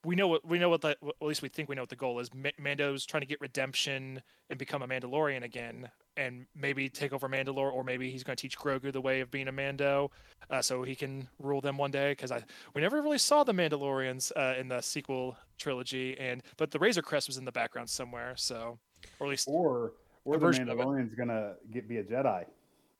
[0.04, 1.88] we know what we know what the well, at least we think we know what
[1.88, 2.32] the goal is.
[2.34, 7.28] Ma- Mando's trying to get redemption and become a Mandalorian again, and maybe take over
[7.28, 10.10] Mandalore, or maybe he's going to teach Grogu the way of being a Mando,
[10.50, 12.12] uh, so he can rule them one day.
[12.12, 12.42] Because I
[12.74, 17.02] we never really saw the Mandalorians uh, in the sequel trilogy, and but the Razor
[17.02, 18.78] Crest was in the background somewhere, so
[19.18, 19.92] or at least Or
[20.24, 20.78] or the version of.
[20.78, 22.44] Mandalorian's gonna get be a Jedi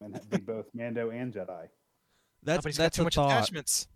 [0.01, 1.69] and be both Mando and Jedi.
[2.43, 3.31] That's but he's too a much thought.
[3.31, 3.89] attachments.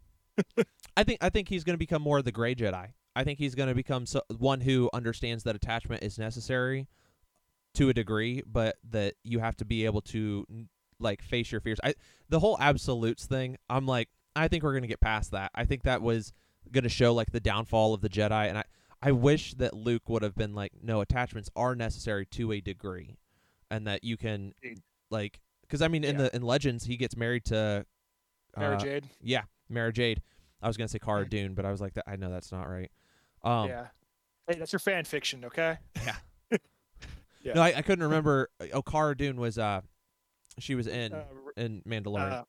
[0.96, 2.88] I think I think he's going to become more of the gray Jedi.
[3.18, 6.86] I think he's going to become so, one who understands that attachment is necessary
[7.74, 10.46] to a degree, but that you have to be able to
[11.00, 11.78] like face your fears.
[11.82, 11.94] I
[12.28, 13.56] the whole absolutes thing.
[13.68, 15.50] I'm like, I think we're going to get past that.
[15.54, 16.32] I think that was
[16.70, 18.64] going to show like the downfall of the Jedi, and I
[19.02, 23.16] I wish that Luke would have been like, no, attachments are necessary to a degree,
[23.70, 24.54] and that you can
[25.10, 26.22] like because I mean in Yeah.
[26.22, 27.84] the in Legends he gets married to
[28.56, 29.04] Mara uh, Jade.
[29.22, 30.22] yeah, Mara Jade.
[30.60, 31.28] I was gonna say Cara.
[31.28, 32.90] Dune, but I was like, I know that's not right.
[33.44, 33.86] Um, yeah.
[34.46, 35.78] Hey, that's your fan fiction, okay?
[36.04, 36.16] Yeah.
[37.54, 38.50] No, I, I couldn't remember.
[38.74, 39.80] Oh, Cara Dune was uh,
[40.58, 41.24] she was in Uh,
[41.56, 42.32] in Mandalorian.
[42.32, 42.44] uh,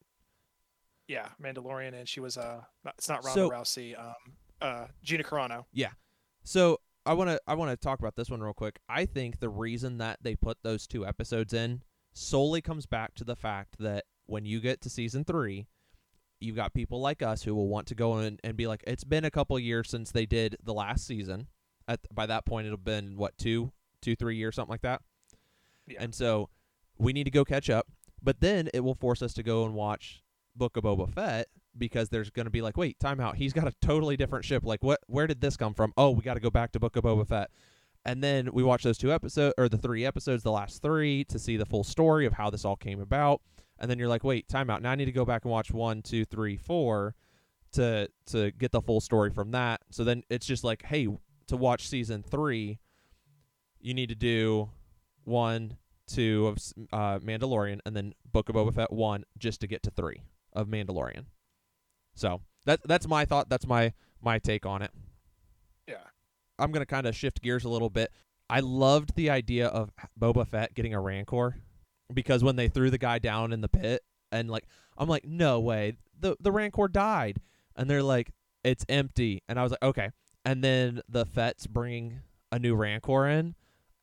[1.08, 2.62] yeah, Mandalorian, and she was uh,
[2.97, 4.13] it's not Ronda So- Rousey, um,
[4.62, 5.63] uh, Gina Carano.
[5.71, 5.91] Yeah.
[6.43, 8.80] So I want to I want to talk about this one real quick.
[8.89, 13.23] I think the reason that they put those two episodes in solely comes back to
[13.23, 15.67] the fact that when you get to season three,
[16.39, 19.04] you've got people like us who will want to go in and be like, it's
[19.04, 21.47] been a couple years since they did the last season.
[21.88, 23.71] At by that point, it'll been what two,
[24.02, 25.02] two, three years, something like that.
[25.88, 25.97] Yeah.
[26.02, 26.49] And so
[26.97, 27.88] we need to go catch up.
[28.21, 30.23] But then it will force us to go and watch
[30.56, 31.47] Book of Boba Fett
[31.78, 33.38] because there's going to be like, wait, time out.
[33.38, 34.65] He's got a totally different ship.
[34.65, 34.99] Like, what?
[35.08, 35.93] Where did this come from?
[35.97, 37.49] Oh, we got to go back to Book of Boba Fett.
[38.06, 41.38] And then we watch those two episodes or the three episodes, the last three, to
[41.39, 43.41] see the full story of how this all came about.
[43.80, 44.82] And then you're like, wait, time out.
[44.82, 47.15] Now I need to go back and watch one, two, three, four
[47.74, 49.82] to to get the full story from that.
[49.92, 51.08] So then it's just like, hey,
[51.48, 52.80] to watch season three,
[53.80, 54.70] you need to do
[55.24, 56.58] one, two of
[56.92, 60.68] uh, Mandalorian, and then Book of Boba Fett one just to get to three of
[60.68, 61.26] Mandalorian.
[62.15, 63.50] So that that's my thought.
[63.50, 64.92] That's my my take on it.
[65.88, 65.96] Yeah.
[66.58, 68.12] I'm gonna kind of shift gears a little bit.
[68.50, 71.58] I loved the idea of Boba Fett getting a Rancor
[72.13, 74.65] because when they threw the guy down in the pit and like
[74.98, 77.39] I'm like, no way, the the Rancor died,
[77.76, 78.32] and they're like,
[78.63, 80.10] it's empty, and I was like, okay,
[80.45, 83.56] and then the Fett's bringing a new Rancor in,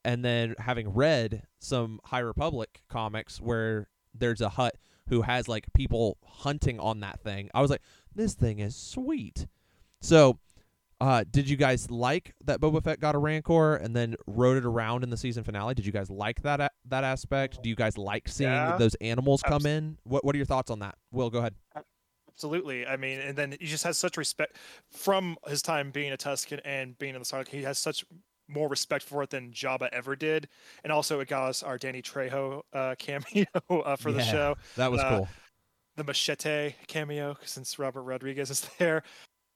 [0.04, 4.76] and then having read some High Republic comics where there's a Hutt
[5.08, 7.82] who has like people hunting on that thing, I was like,
[8.14, 9.46] this thing is sweet.
[10.00, 10.38] So
[11.00, 14.64] uh, did you guys like that Boba Fett got a Rancor and then rode it
[14.64, 15.74] around in the season finale?
[15.74, 17.62] Did you guys like that a- that aspect?
[17.62, 18.76] Do you guys like seeing Yeah.
[18.78, 19.98] those animals come in?
[20.04, 20.94] What What are your thoughts on that?
[21.12, 21.54] Will, go ahead.
[22.30, 22.86] Absolutely.
[22.86, 24.56] I mean, and then he just has such respect
[24.90, 27.48] from his time being a Tusken and being in the Sarlacc.
[27.48, 28.04] He has such
[28.48, 30.48] more respect for it than Jabba ever did.
[30.84, 34.90] And also, it got us our Danny Trejo uh, cameo uh, for the show, That
[34.92, 35.28] was Uh, cool.
[35.96, 39.02] the Machete cameo, since Robert Rodriguez is there.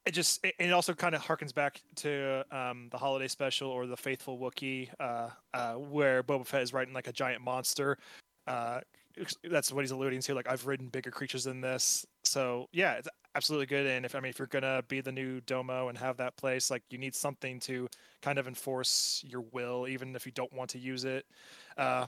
[0.06, 3.86] It just it, it also kind of harkens back to um, the holiday special or
[3.86, 7.98] the Faithful Wookiee, uh, uh, where Boba Fett is riding like a giant monster.
[8.46, 8.80] Uh,
[9.44, 10.34] that's what he's alluding to.
[10.34, 13.86] Like I've ridden bigger creatures than this, so yeah, it's absolutely good.
[13.86, 16.70] And if I mean, if you're gonna be the new Daimyo and have that place,
[16.70, 17.86] like you need something to
[18.22, 21.26] kind of enforce your will, even if you don't want to use it.
[21.76, 22.06] Uh,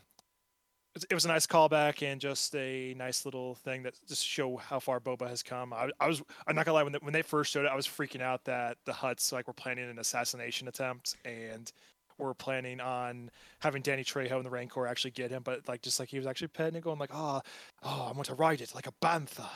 [0.94, 4.78] it- was a nice callback and just a nice little thing that just show how
[4.78, 5.72] far Boba has come.
[5.72, 7.76] I, I was I'm not gonna lie when they, when they first showed it, I
[7.76, 11.72] was freaking out that the Hutts like were planning an assassination attempt and
[12.18, 15.98] were planning on having Danny Trejo and the Rancor actually get him, but like just
[15.98, 17.40] like he was actually petting it, going like, oh,
[17.82, 19.46] oh, I want to ride it like a bantha.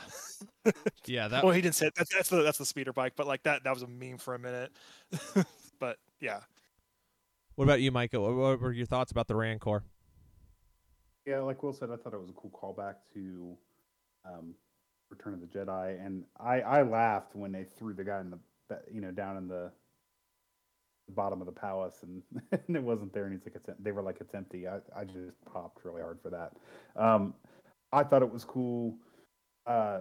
[1.05, 1.93] Yeah, that well, he didn't say it.
[1.95, 4.35] That's, that's the that's the speeder bike, but like that that was a meme for
[4.35, 4.71] a minute.
[5.79, 6.41] but yeah,
[7.55, 7.91] What about you?
[7.91, 9.83] What, what were your thoughts about the Rancor?
[11.27, 13.57] Yeah, like Will said, I thought it was a cool callback to
[14.25, 14.53] um,
[15.09, 18.39] Return of the Jedi, and I, I laughed when they threw the guy in the
[18.89, 19.69] you know down in the
[21.09, 22.21] bottom of the palace, and,
[22.67, 24.69] and it wasn't there, and he's like, it's, they were like, it's empty.
[24.69, 26.53] I, I just popped really hard for that.
[26.95, 27.33] Um,
[27.91, 28.95] I thought it was cool.
[29.65, 29.99] Uh,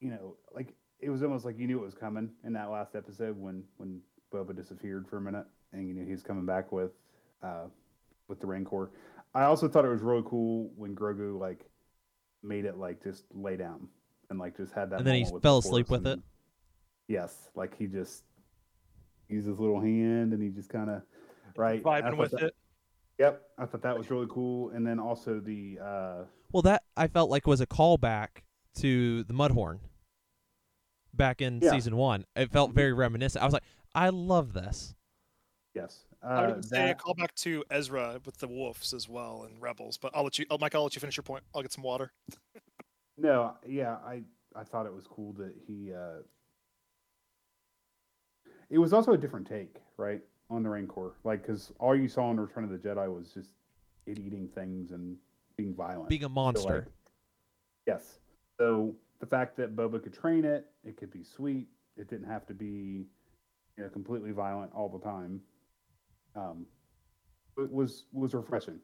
[0.00, 2.96] you know, like it was almost like you knew it was coming in that last
[2.96, 4.00] episode when when
[4.34, 6.90] Boba disappeared for a minute, and you knew he was coming back with
[7.40, 7.66] uh,
[8.26, 8.90] with the Rancor.
[9.34, 11.64] I also thought it was really cool when Grogu like
[12.42, 13.88] made it like just lay down
[14.28, 14.98] and like just had that.
[14.98, 16.20] And then he fell the asleep Force with it?
[17.08, 18.24] Yes, like he just
[19.28, 21.02] used his little hand and he just kind of
[21.56, 22.54] right vibing with that- it.
[23.18, 24.70] Yep, I thought that was really cool.
[24.70, 28.28] And then also the uh, Well, that I felt like was a callback
[28.76, 29.80] to the Mudhorn
[31.12, 31.70] back in Yeah.
[31.72, 32.24] season one.
[32.34, 32.74] It felt Mhm.
[32.76, 33.42] very reminiscent.
[33.42, 33.64] I was like,
[33.94, 34.94] I love this.
[35.74, 39.44] yes, I would uh, even say a callback to Ezra with the wolves as well
[39.48, 39.96] and rebels.
[39.96, 40.74] But I'll let you, oh, Mike.
[40.74, 41.44] I'll let you finish your point.
[41.54, 42.12] I'll get some water.
[43.18, 44.22] No, yeah, I
[44.56, 45.92] I thought it was cool that he.
[45.92, 46.22] uh
[48.70, 52.30] It was also a different take, right, on the Rancor, like because all you saw
[52.30, 53.50] in Return of the Jedi was just
[54.06, 55.18] it eating things and
[55.58, 56.74] being violent, Being a So, monster.
[56.76, 56.84] like,
[57.86, 58.20] yes,
[58.58, 61.68] so the fact that Boba could train it, it could be sweet.
[61.98, 63.04] It didn't have to be,
[63.76, 65.42] you know, completely violent all the time.
[66.36, 66.66] Um,
[67.56, 68.80] was was refreshing.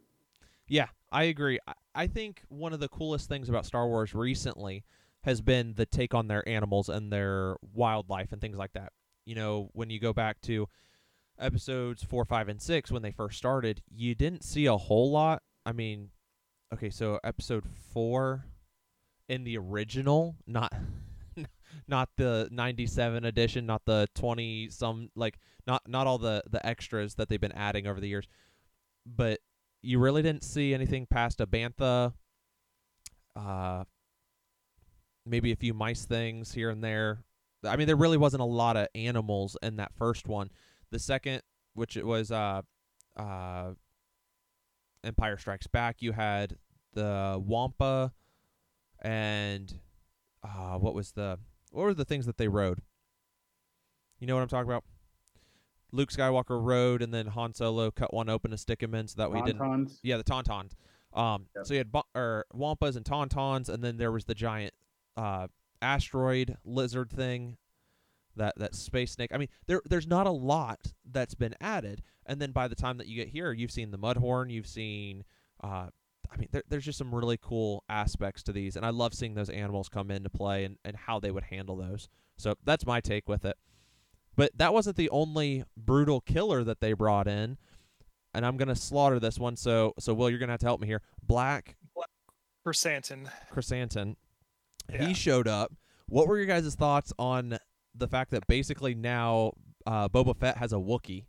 [0.68, 1.58] Yeah, I agree.
[1.94, 4.84] I think one of the coolest things about Star Wars recently
[5.22, 8.92] has been the take on their animals and their wildlife and things like that.
[9.24, 10.68] You know, when you go back to
[11.38, 15.42] episodes four, five, and six when they first started, you didn't see a whole lot.
[15.64, 16.10] I mean,
[16.72, 18.46] okay, so episode four
[19.28, 20.72] in the original, not
[21.88, 27.14] not the 97 edition, not the 20 some like not not all the the extras
[27.14, 28.26] that they've been adding over the years.
[29.06, 29.40] But
[29.82, 32.12] you really didn't see anything past a bantha
[33.36, 33.84] uh
[35.24, 37.22] maybe a few mice things here and there.
[37.64, 40.50] I mean there really wasn't a lot of animals in that first one.
[40.90, 41.42] The second
[41.74, 42.62] which it was uh
[43.16, 43.72] uh
[45.04, 46.56] Empire Strikes Back, you had
[46.94, 48.12] the Wampa
[49.02, 49.72] and
[50.42, 51.38] uh what was the
[51.76, 52.80] what were the things that they rode?
[54.18, 54.84] You know what I'm talking about?
[55.92, 59.14] Luke Skywalker rode, and then Han Solo cut one open to stick him in, so
[59.22, 59.92] that he didn't.
[60.02, 60.72] Yeah, the tauntauns.
[61.12, 61.66] Um, Yep.
[61.66, 64.74] so you had bu- or wampas and tauntauns, and then there was the giant
[65.16, 65.46] uh
[65.82, 67.56] asteroid lizard thing,
[68.36, 69.30] that that space snake.
[69.32, 72.96] I mean, there there's not a lot that's been added, and then by the time
[72.98, 75.24] that you get here, you've seen the mudhorn, you've seen.
[75.62, 75.88] Uh,
[76.32, 79.34] I mean, there, there's just some really cool aspects to these, and I love seeing
[79.34, 82.08] those animals come into play and, and how they would handle those.
[82.36, 83.56] So that's my take with it.
[84.36, 87.56] But that wasn't the only brutal killer that they brought in,
[88.34, 89.56] and I'm gonna slaughter this one.
[89.56, 91.00] So so Will, you're gonna have to help me here.
[91.22, 91.76] Black
[92.64, 93.30] Chrysanthemum.
[93.50, 94.16] Chrysanthemum,
[94.92, 95.06] Yeah.
[95.06, 95.72] he showed up.
[96.08, 97.58] What were your guys' thoughts on
[97.94, 99.52] the fact that basically now
[99.86, 101.24] uh, Boba Fett has a Wookie?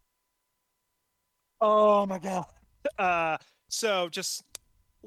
[1.62, 2.46] Oh my god.
[2.98, 4.44] Uh, so just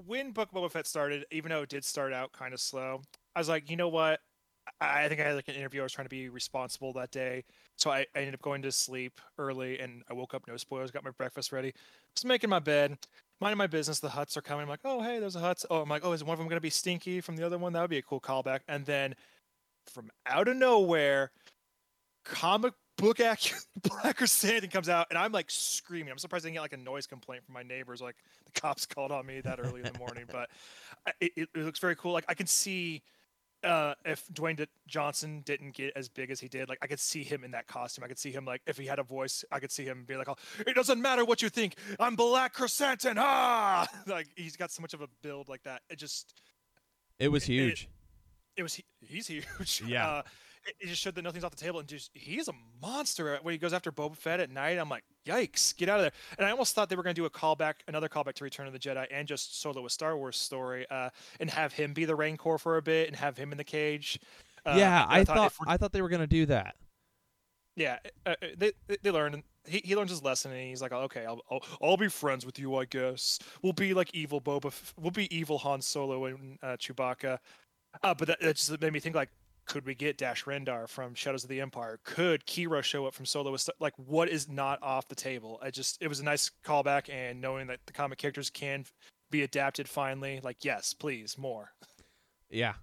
[0.07, 3.03] when Book of Boba Fett started, even though it did start out kind of slow,
[3.35, 4.21] I was like, you know what?
[4.81, 5.81] I think I had like an interview.
[5.81, 7.45] I was trying to be responsible that day,
[7.77, 10.91] so I, I ended up going to sleep early, and I woke up no spoilers.
[10.91, 11.73] Got my breakfast ready,
[12.15, 12.97] was making my bed,
[13.41, 14.01] minding my business.
[14.01, 14.63] The Hutts are coming.
[14.63, 15.65] I'm like, oh hey, there's a Hutts.
[15.71, 17.73] Oh, I'm like, oh, is one of them gonna be stinky from the other one?
[17.73, 18.61] That would be a cool callback.
[18.69, 19.15] And then
[19.87, 21.33] from out of nowhere,
[22.25, 26.11] comic book accurate Black Krrsantan comes out, and I'm like screaming.
[26.13, 28.01] I'm surprised I didn't get like a noise complaint from my neighbors.
[28.01, 28.17] Like
[28.53, 30.49] the cops called on me that early in the morning, but
[31.21, 32.13] it, it, it looks very cool.
[32.13, 33.03] Like I can see
[33.63, 37.01] uh, if Dwayne D- Johnson didn't get as big as he did, like I could
[37.01, 38.05] see him in that costume.
[38.05, 40.17] I could see him like if he had a voice, I could see him be
[40.17, 40.37] like, oh,
[40.67, 44.95] "It doesn't matter what you think, I'm Black Krrsantan." Ah, like he's got so much
[44.95, 45.83] of a build like that.
[45.91, 46.35] It just
[47.19, 47.89] It was It- it- huge.
[48.57, 49.83] it was he- he's huge.
[49.87, 50.09] Yeah.
[50.09, 50.23] Uh,
[50.66, 53.59] it, just showed that nothing's off the table, and just he's a monster when he
[53.59, 54.79] goes after Boba Fett at night.
[54.79, 56.12] I'm like, yikes, get out of there!
[56.38, 58.66] And I almost thought they were going to do a callback, another callback to Return
[58.66, 62.05] of the Jedi, and just Solo a Star Wars story, uh, and have him be
[62.05, 64.18] the Rancor for a bit, and have him in the cage.
[64.66, 66.77] Uh, yeah, and I thought I thought they were gonna do that.
[67.77, 69.42] yeah, uh, uh, they they- learned.
[69.66, 72.59] He, he learns his lesson, and he's like, okay, I'll, I'll I'll be friends with
[72.59, 73.38] you, I guess.
[73.62, 74.66] We'll be like evil Boba.
[74.68, 77.38] F- We'll be evil Han Solo and uh, Chewbacca.
[78.03, 79.29] Uh, but that, that just made me think like,
[79.70, 82.00] could we get Dash Rendar from Shadows of the Empire?
[82.02, 83.52] Could Qi'ra show up from Solo?
[83.52, 85.61] with st- Like, what is not off the table?
[85.62, 88.85] I just it was a nice callback, and knowing that the comic characters can
[89.30, 91.70] be adapted finally, like, yes, please, more.
[92.50, 92.74] Yeah.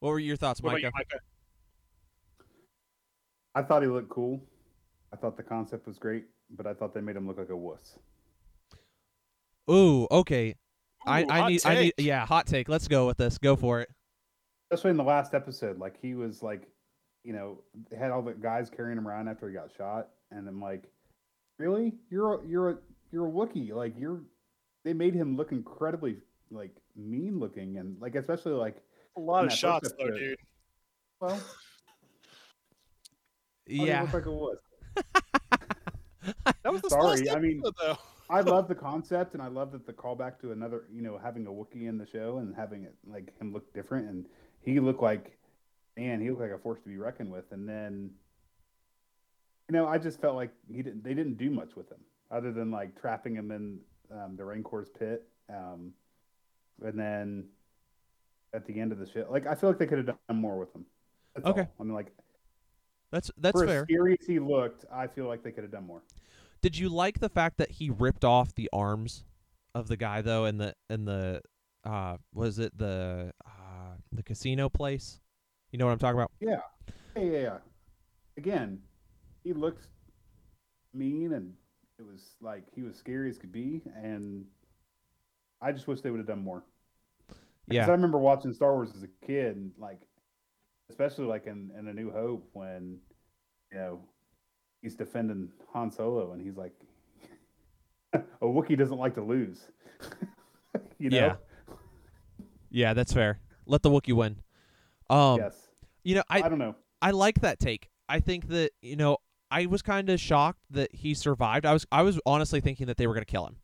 [0.00, 0.86] What were your thoughts, What Micah?
[0.86, 1.20] you, Micah?
[3.54, 4.40] I thought he looked cool.
[5.12, 7.56] I thought the concept was great, but I thought they made him look like a
[7.56, 7.98] wuss.
[9.70, 10.54] Ooh, okay.
[11.06, 12.70] I, Ooh, I hot need I need yeah, hot take.
[12.70, 13.36] Let's go with this.
[13.36, 13.90] Go for it.
[14.70, 16.62] Especially in the last episode, like he was like,
[17.24, 17.58] you know,
[17.96, 20.84] had all the guys carrying him around after he got shot, and I'm like,
[21.58, 21.94] really?
[22.10, 22.78] You're a, you're a
[23.12, 23.72] you're a Wookiee.
[23.72, 24.20] Like you're.
[24.84, 26.16] They made him look incredibly
[26.50, 28.76] like mean looking, and like especially like
[29.16, 30.18] a lot of shots though, episode.
[30.18, 30.38] dude.
[31.20, 31.40] well, how
[33.68, 34.02] do you Yeah.
[34.02, 34.58] look like a wuss.
[36.62, 37.96] That was the Sorry, last I mean- though.
[38.28, 41.46] I love the concept, and I love that the callback to another, you know, having
[41.46, 44.26] a Wookiee in the show and having it like him look different, and
[44.66, 45.38] he looked like,
[45.96, 47.44] man, he looked like a force to be reckoned with.
[47.52, 48.10] And then,
[49.68, 51.02] you know, I just felt like he didn't.
[51.02, 52.00] They didn't do much with him
[52.30, 53.78] other than like trapping him in
[54.12, 55.92] um, the Rancor's pit, um,
[56.84, 57.44] and then
[58.52, 60.58] at the end of the show, like I feel like they could have done more
[60.58, 60.84] with him.
[61.34, 61.62] That's Okay.
[61.62, 61.72] all.
[61.80, 62.12] I mean, like
[63.10, 63.86] That's that's for fair.
[64.20, 66.02] as he looked, I feel like they could have done more.
[66.60, 69.24] Did you like the fact that he ripped off the arms
[69.74, 71.42] of the guy though and the and the
[71.84, 73.55] uh was it the uh
[74.12, 75.20] the casino place?
[75.70, 76.32] You know what I'm talking about?
[76.40, 76.60] Yeah,
[77.16, 77.38] yeah, yeah.
[77.40, 77.58] yeah.
[78.36, 78.80] Again,
[79.44, 79.88] he looked
[80.92, 81.52] mean, and
[81.98, 83.82] it was like he was scary as could be.
[83.94, 84.44] And
[85.60, 86.64] I just wish they would have done more.
[87.68, 90.00] 'Cause I remember watching Star Wars as a kid, and like,
[90.88, 93.00] especially like in, in A New Hope when,
[93.72, 94.00] you know,
[94.82, 96.72] he's defending Han Solo, and he's like,
[98.12, 99.70] a Wookiee doesn't like to lose.
[100.98, 101.16] you know?
[101.16, 101.36] Yeah.
[102.70, 103.40] Yeah, that's fair.
[103.66, 104.40] Let the Wookiee win.
[105.10, 105.56] Um yes.
[106.04, 106.74] you know, I I don't know.
[107.02, 107.90] I like that take.
[108.08, 109.18] I think that you know
[109.50, 111.66] I was kind of shocked that he survived.
[111.66, 113.56] I was I was honestly thinking that they were going to kill him,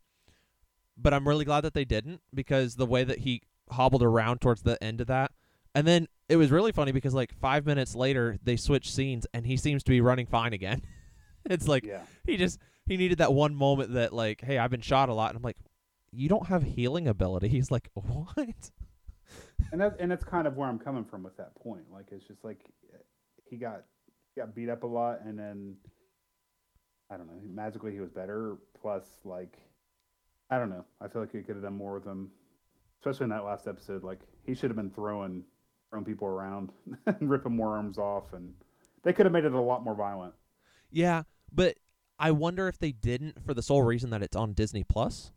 [0.97, 4.61] but I'm really glad that they didn't because the way that he hobbled around towards
[4.61, 5.31] the end of that,
[5.75, 9.45] and then it was really funny because like five minutes later they switch scenes and
[9.45, 10.81] he seems to be running fine again.
[11.45, 12.01] it's like Yeah.
[12.25, 15.29] he just he needed that one moment that like hey I've been shot a lot
[15.31, 15.57] and I'm like
[16.11, 17.49] you don't have healing ability.
[17.49, 18.71] He's like what?
[19.71, 21.83] And that and that's kind of where I'm coming from with that point.
[21.91, 22.59] Like it's just like
[23.49, 23.83] he got
[24.33, 25.75] he got beat up a lot, and then
[27.11, 27.39] I don't know.
[27.47, 28.57] Magically, he was better.
[28.79, 29.57] Plus, like
[30.49, 30.85] I don't know.
[31.01, 32.29] I feel like he could have done more with him,
[32.99, 34.03] especially in that last episode.
[34.03, 35.43] Like he should have been throwing
[35.89, 36.71] throwing people around
[37.05, 38.53] and ripping more arms off, and
[39.03, 40.33] they could have made it a lot more violent.
[40.91, 41.75] Yeah, but
[42.19, 45.31] I wonder if they didn't for the sole reason that it's on Disney Plus,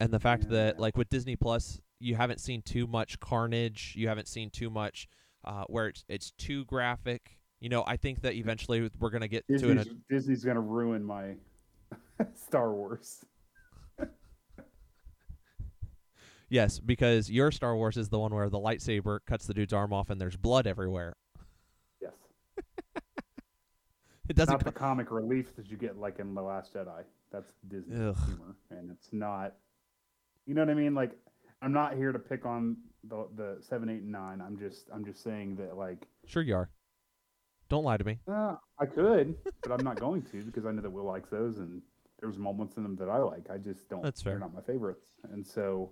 [0.00, 0.82] and the fact that Yeah.
[0.82, 5.08] like with Disney Plus, you haven't seen too much carnage, you haven't seen too much
[5.44, 7.38] uh, where it's it's too graphic.
[7.60, 10.02] You know, I think that eventually we're gonna get to Disney's, an.
[10.10, 11.34] Disney's gonna ruin my
[12.34, 13.24] Star Wars.
[16.48, 19.92] Yes, because your Star Wars is the one where the lightsaber cuts the dude's arm
[19.92, 21.16] off and there's blood everywhere.
[22.00, 22.12] Yes,
[24.28, 24.52] It doesn't.
[24.52, 27.02] not the comic relief that you get like in the Last Jedi.
[27.32, 28.16] That's Disney Ugh.
[28.26, 29.54] humor, and it's not.
[30.46, 30.94] You know what I mean?
[30.94, 31.10] Like,
[31.62, 34.40] I'm not here to pick on the the seven, eight, and nine.
[34.40, 36.70] I'm just I'm just saying that like Sure, you are.
[37.68, 38.20] Don't lie to me.
[38.28, 41.58] uh, I could, but I'm not going to because I know that Will likes those,
[41.58, 41.82] and
[42.20, 43.50] there's moments in them that I like.
[43.50, 44.02] I just don't.
[44.02, 44.34] That's fair.
[44.34, 45.90] They're not my favorites, and so,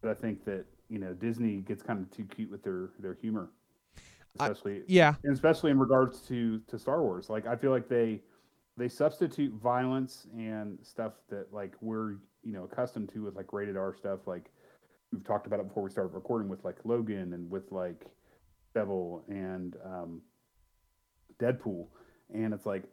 [0.00, 3.14] but I think that you know Disney gets kind of too cute with their their
[3.14, 3.50] humor,
[4.38, 7.28] I- especially Yeah, and especially in regards to to Star Wars.
[7.30, 8.20] Like I feel like they
[8.76, 12.12] they substitute violence and stuff that like we're
[12.44, 14.20] you know accustomed to with like rated R stuff.
[14.26, 14.50] Like
[15.12, 18.06] we've talked about it before we started recording with like Logan and with like
[18.74, 20.22] Devil and um,
[21.40, 21.86] Deadpool,
[22.34, 22.84] and it's like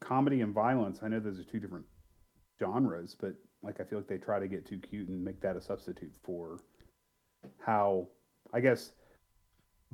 [0.00, 1.00] comedy and violence.
[1.02, 1.86] I know those are two different
[2.58, 5.56] genres, but like I feel like they try to get too cute and make that
[5.56, 6.58] a substitute for
[7.58, 8.08] how
[8.52, 8.92] I guess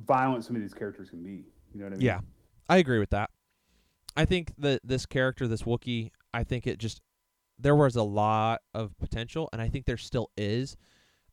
[0.05, 1.45] violent some of these characters can be.
[1.73, 2.05] You know what I mean?
[2.05, 2.19] Yeah,
[2.69, 3.29] I agree with that.
[4.15, 7.01] I think that this character, this Wookiee, I think it just
[7.59, 10.75] there was a lot of potential, and I think there still is.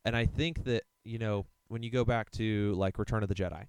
[0.04, 3.34] And I think that you know when you go back to like Return of the
[3.34, 3.66] Jedi,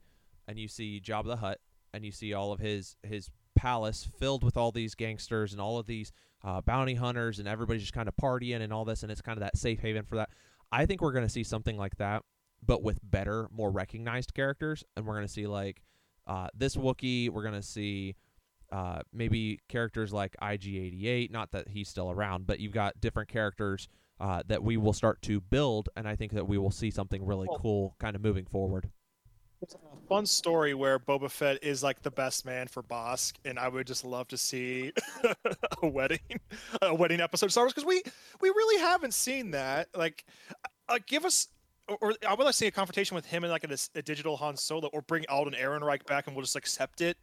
[0.48, 1.60] and you see Jabba the Hutt,
[1.94, 5.78] and you see all of his his palace filled with all these gangsters and all
[5.78, 6.12] of these
[6.44, 9.38] uh, bounty hunters, and everybody's just kind of partying and all this, and it's kind
[9.38, 10.30] of that safe haven for that.
[10.72, 12.24] I think we're going to see something like that,
[12.66, 15.82] but with better, more recognized characters, and we're going to see like
[16.28, 17.30] uh, this Wookiee.
[17.30, 18.16] We're gonna see
[18.72, 21.32] uh, maybe characters like IG88.
[21.32, 23.88] Not that he's still around, but you've got different characters
[24.20, 27.26] uh, that we will start to build, and I think that we will see something
[27.26, 28.90] really Well- cool kind of moving forward.
[29.62, 33.58] It's a fun story where Boba Fett is like the best man for Bossk, and
[33.58, 34.92] I would just love to see
[35.82, 36.20] a wedding,
[36.82, 38.04] a wedding episode of Star Wars because we
[38.42, 39.88] we really haven't seen that.
[39.96, 40.26] Like,
[40.90, 41.48] uh, give us.
[41.88, 44.02] Or, or I would like to see a confrontation with him and like a, a
[44.02, 47.16] digital Han Solo, or bring Alden Ehrenreich back, and we'll just accept it.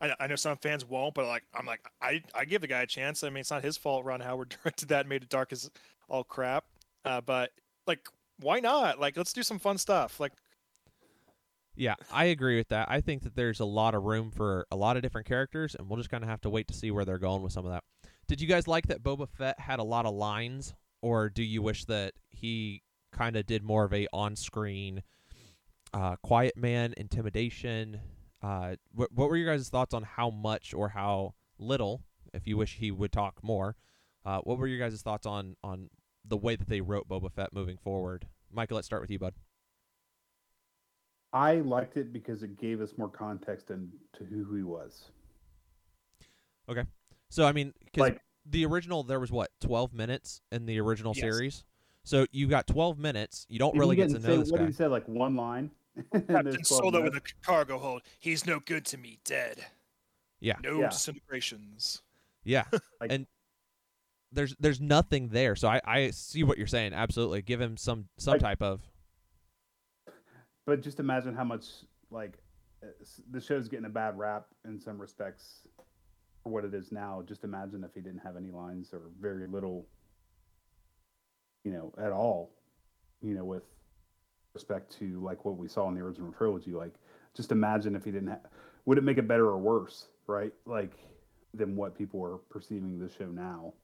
[0.00, 2.82] I, I know some fans won't, but like I'm like I I give the guy
[2.82, 3.22] a chance.
[3.22, 4.04] I mean, it's not his fault.
[4.04, 5.70] Ron Howard directed that, and made it dark as
[6.10, 6.64] all crap.
[7.04, 7.50] Uh, but
[7.86, 8.06] like,
[8.40, 9.00] why not?
[9.00, 10.20] Like, let's do some fun stuff.
[10.20, 10.32] Like,
[11.76, 12.90] Yeah, I agree with that.
[12.90, 15.88] I think that there's a lot of room for a lot of different characters, and
[15.88, 17.72] we'll just kind of have to wait to see where they're going with some of
[17.72, 17.84] that.
[18.28, 21.62] Did you guys like that Boba Fett had a lot of lines, or do you
[21.62, 22.82] wish that he
[23.12, 25.02] kind of did more of a on-screen,
[25.92, 28.00] uh, quiet man, intimidation?
[28.42, 32.02] Uh, what, what were your guys' thoughts on how much or how little,
[32.32, 33.76] if you wish he would talk more?
[34.24, 35.88] Uh, what were your guys' thoughts on on
[36.24, 38.26] the way that they wrote Boba Fett moving forward?
[38.52, 39.34] Michael, let's start with you, bud.
[41.32, 45.10] I liked it because it gave us more context into who he was.
[46.68, 46.84] Okay,
[47.28, 51.12] so I mean, because Like the original there was what 12 minutes in the original
[51.14, 51.22] Yes.
[51.22, 51.64] series
[52.04, 54.58] so you got 12 minutes you don't he really get to know say, this what
[54.58, 54.86] guy did he say?
[54.86, 55.70] Like one line.
[56.12, 57.32] And Captain there's 12 Solo in minutes.
[57.38, 58.02] the cargo hold.
[58.18, 59.64] He's no good to me, dead.
[60.40, 60.54] Yeah.
[60.62, 60.88] No Yeah.
[60.88, 62.02] disintegrations.
[62.44, 62.64] yeah
[63.00, 63.26] Like- and
[64.32, 68.06] there's there's nothing there so i i see what you're saying absolutely give him some
[68.18, 68.80] some Like- type of
[70.66, 71.64] But just imagine how much
[72.10, 72.38] like
[72.82, 72.86] uh,
[73.30, 75.62] the show's getting a bad rap in some respects
[76.42, 77.22] for what it is now.
[77.26, 79.86] Just imagine if he didn't have any lines or very little,
[81.64, 82.52] you know, at all.
[83.20, 83.64] You know, with
[84.54, 86.72] respect to like what we saw in the original trilogy.
[86.72, 86.94] Like,
[87.34, 88.46] just imagine if he didn't have.
[88.86, 90.06] Would it make it better or worse?
[90.26, 90.52] Right?
[90.66, 90.92] Like
[91.52, 93.74] than what people are perceiving the show now.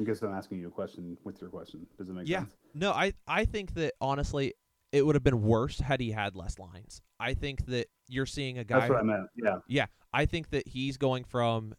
[0.00, 1.86] I guess I'm asking you a question with your question.
[1.98, 2.40] Does it make Yeah.
[2.40, 2.56] sense?
[2.74, 4.54] no i i think that honestly
[4.92, 8.56] it would have been worse had he had less lines i think that you're seeing
[8.58, 9.26] a guy That's what I meant.
[9.36, 9.56] Yeah.
[9.68, 11.74] Yeah, I think that he's going from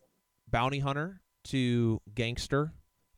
[0.49, 2.73] bounty hunter to gangster,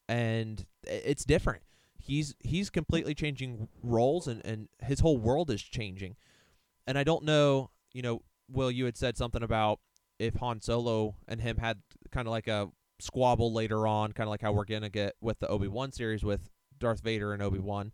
[0.10, 1.64] and it's different.
[1.98, 6.16] He's he's completely changing roles, and and his whole world is changing.
[6.88, 9.80] And I don't know, you know, Will, you had said something about
[10.20, 11.82] if Han Solo and him had
[12.12, 12.70] kind of like a
[13.00, 16.24] squabble later on, kind of like how we're gonna get with the Obi Wan series
[16.24, 17.92] with Darth Vader and Obi Wan.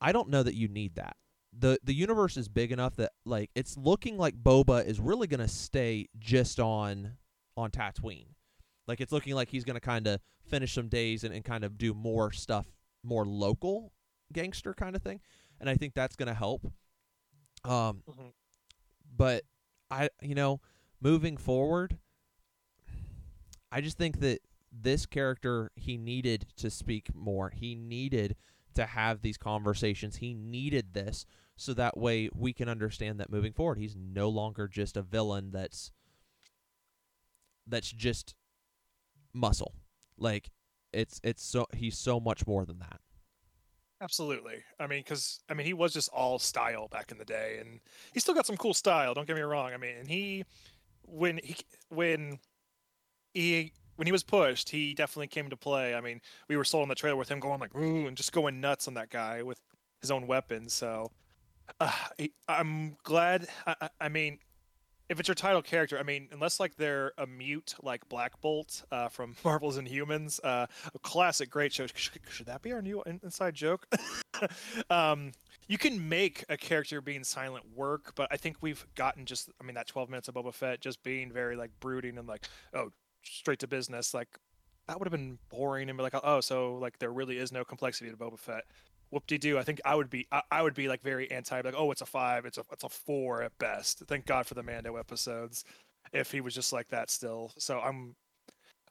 [0.00, 1.16] I don't know that you need that
[1.58, 5.48] the the universe is big enough that like it's looking like Boba is really gonna
[5.48, 7.16] stay just on
[7.56, 8.28] on Tatooine.
[8.86, 11.76] Like it's looking like he's gonna kind of finish some days and, and kind of
[11.78, 12.66] do more stuff,
[13.02, 13.92] more local
[14.32, 15.20] gangster kind of thing,
[15.60, 16.70] and I think that's gonna help.
[17.64, 18.32] Um, Mhm.
[19.16, 19.44] but
[19.90, 20.60] I you know
[21.00, 21.98] moving forward,
[23.70, 24.40] I just think that
[24.72, 27.50] this character he needed to speak more.
[27.50, 28.36] He needed
[28.74, 30.16] to have these conversations.
[30.16, 34.68] He needed this so that way we can understand that moving forward he's no longer
[34.68, 35.90] just a villain that's
[37.66, 38.34] that's just
[39.34, 39.74] muscle.
[40.16, 40.50] Like
[40.92, 43.00] it's it's so he's so much more than that.
[44.00, 44.62] Absolutely.
[44.78, 47.80] I mean, because I mean, he was just all style back in the day, and
[48.12, 49.12] he still got some cool style.
[49.14, 49.72] Don't get me wrong.
[49.72, 50.44] I mean, and he,
[51.02, 51.56] when he
[51.88, 52.38] when
[53.40, 55.94] he when he was pushed, he definitely came to play.
[55.94, 58.32] I mean, we were sold on the trailer with him going like ooh and just
[58.32, 59.60] going nuts on that guy with
[60.00, 60.72] his own weapons.
[60.72, 61.10] So
[61.80, 61.92] uh,
[62.48, 63.48] I'm glad.
[63.66, 64.38] I, I- mean,
[65.08, 68.82] if it's your title character, I mean, unless like they're a mute like Black Bolt
[68.92, 71.86] uh, from Marvel's Inhumans, uh, a classic, great show.
[71.86, 73.86] Should, should that be our new inside joke?
[74.90, 75.32] um,
[75.66, 79.64] you can make a character being silent work, but I think we've gotten just, I
[79.64, 82.90] mean, that 12 minutes of Boba Fett just being very like brooding and like, oh,
[83.32, 84.14] straight to business.
[84.14, 84.28] Like
[84.86, 87.64] that would have been boring and be like, oh, so like there really is no
[87.64, 88.64] complexity to Boba Fett
[89.10, 89.58] whoop de doo.
[89.58, 92.00] I think I would be I, I, would be like very anti like oh it's
[92.00, 94.02] a five it's a it's a four at best.
[94.06, 95.64] Thank God for the Mando episodes.
[96.12, 98.14] If he was just like that still, so I'm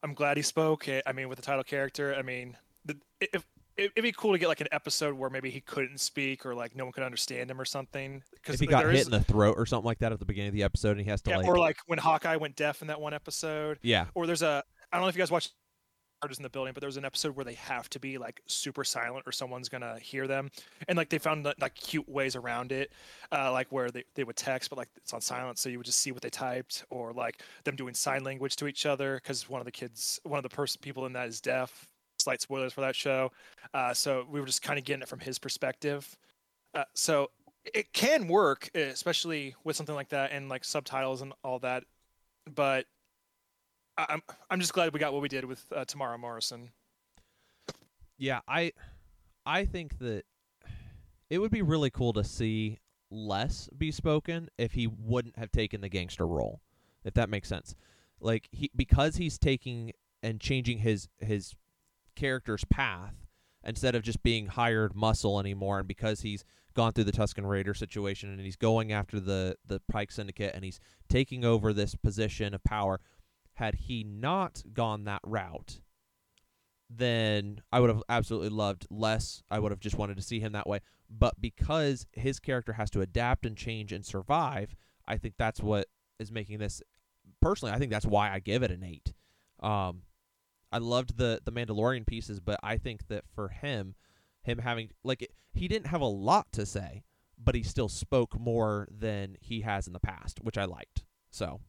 [0.04, 0.88] I'm glad he spoke.
[0.88, 3.46] Eh, I mean with the title character, I mean the, if
[3.78, 6.76] it'd be cool to get like an episode where maybe he couldn't speak or like
[6.76, 8.24] no one could understand him or something.
[8.34, 9.06] Because if he got hit is...
[9.06, 11.10] in the throat or something like that at the beginning of the episode, and he
[11.10, 13.80] has to yeah, like, or like when Hawkeye went deaf in that one episode.
[13.82, 14.06] Yeah.
[14.16, 15.54] Or there's a I don't know if you guys watched
[16.22, 18.42] artists in the building, but there was an episode where they have to be like
[18.48, 20.50] super silent or someone's gonna hear them,
[20.88, 22.92] and like they found like cute ways around it,
[23.32, 25.86] uh, like where they, they would text, but like it's on silent, so you would
[25.86, 29.50] just see what they typed, or like them doing sign language to each other because
[29.50, 31.88] one of the kids, one of the person people in that is deaf.
[32.28, 33.32] Slight spoilers for that show,
[33.74, 36.18] uh, so we were just kind of getting it from his perspective.
[36.74, 37.32] Uh, so
[37.74, 41.86] it can work, especially with something like that and like subtitles and all that,
[42.54, 42.86] but
[43.98, 46.72] I'm I'm just glad we got what we did with uh, Temuera Morrison.
[48.18, 48.74] Yeah, I
[49.46, 50.24] I think that
[51.30, 55.80] it would be really cool to see less be spoken if he wouldn't have taken
[55.80, 56.60] the gangster role.
[57.06, 57.74] If that makes sense.
[58.20, 61.56] Like he because he's taking and changing his his
[62.18, 63.14] character's path
[63.64, 66.44] instead of just being hired muscle anymore and because he's
[66.74, 70.64] gone through the Tusken Raider situation and he's going after the the Pike Syndicate and
[70.64, 73.00] he's taking over this position of power
[73.58, 75.82] had he not gone that route,
[76.90, 79.42] then I would have absolutely loved less.
[79.50, 80.80] I would have just wanted to see him that way.
[81.10, 84.76] But because his character has to adapt and change and survive,
[85.08, 85.88] I think that's what
[86.20, 86.84] is making this.
[87.42, 89.12] Personally, I think that's why I give it an eight.
[89.60, 90.04] Um,
[90.72, 93.96] I loved the the Mandalorian pieces, but I think that for him,
[94.42, 97.04] him having like he didn't have a lot to say,
[97.42, 101.04] but he still spoke more than he has in the past, which I liked.
[101.30, 101.62] So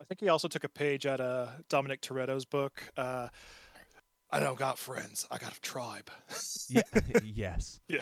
[0.00, 2.82] I think he also took a page out of Dominic Toretto's book.
[2.96, 3.28] Uh,
[4.30, 5.26] I don't got friends.
[5.30, 6.10] I got a tribe.
[6.68, 6.82] yeah.
[7.24, 7.80] yes.
[7.88, 8.00] Yeah.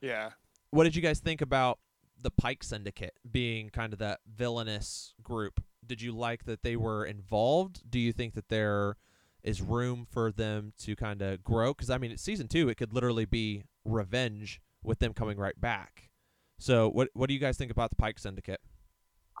[0.00, 0.30] Yeah.
[0.70, 1.78] What did you guys think about
[2.20, 5.62] the Pike Syndicate being kind of that villainous group?
[5.86, 7.82] Did you like that they were involved?
[7.88, 8.96] Do you think that there
[9.44, 11.72] is room for them to kind of grow?
[11.72, 12.68] Because I mean, it's season two.
[12.68, 16.10] It could literally be revenge with them coming right back.
[16.58, 18.60] So, what what do you guys think about the Pike Syndicate?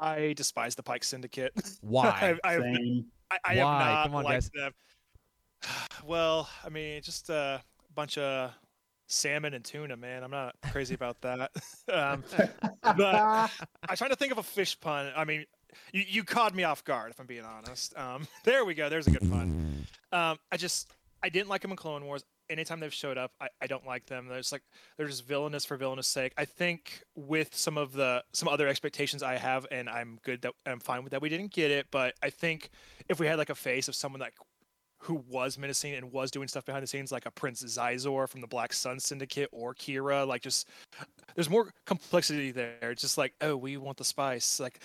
[0.00, 1.52] I despise the Pike Syndicate.
[1.80, 2.36] Why?
[2.44, 3.06] I, I, Same.
[3.30, 3.54] I, I Why?
[3.54, 4.50] have not Come on, liked guys.
[4.54, 4.72] them.
[6.04, 7.62] Well, I mean, just a
[7.94, 8.52] bunch of
[9.06, 10.22] salmon and tuna, man.
[10.22, 11.50] I'm not crazy about that.
[11.92, 12.22] um,
[12.82, 13.14] but
[13.88, 15.10] I'm trying to think of a fish pun.
[15.16, 15.46] I mean,
[15.92, 17.96] you, you caught me off guard, if I'm being honest.
[17.96, 18.88] Um, there we go.
[18.88, 19.86] There's a good pun.
[20.12, 20.92] Um, I just
[21.24, 24.06] I didn't like them in Clone Wars anytime they've showed up, I, I don't like
[24.06, 24.28] them.
[24.28, 24.62] There's like
[24.96, 26.32] they're just villainous for villainous sake.
[26.36, 30.52] I think with some of the some other expectations I have, and I'm good that
[30.66, 31.22] I'm fine with that.
[31.22, 32.70] We didn't get it, but I think
[33.08, 34.32] if we had like a face of someone that
[35.04, 38.40] who was menacing and was doing stuff behind the scenes, like a Prince Xizor from
[38.40, 40.26] the Black Sun Syndicate or Qi'ra.
[40.26, 40.68] Like, just
[41.34, 42.90] there's more complexity there.
[42.90, 44.58] It's just like, oh, we want the spice.
[44.58, 44.80] Like,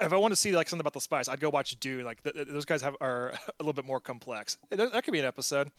[0.00, 2.04] if I want to see like something about the spice, I'd go watch Dune.
[2.04, 4.58] Like, th- those guys have are a little bit more complex.
[4.70, 5.70] That, that could be an episode,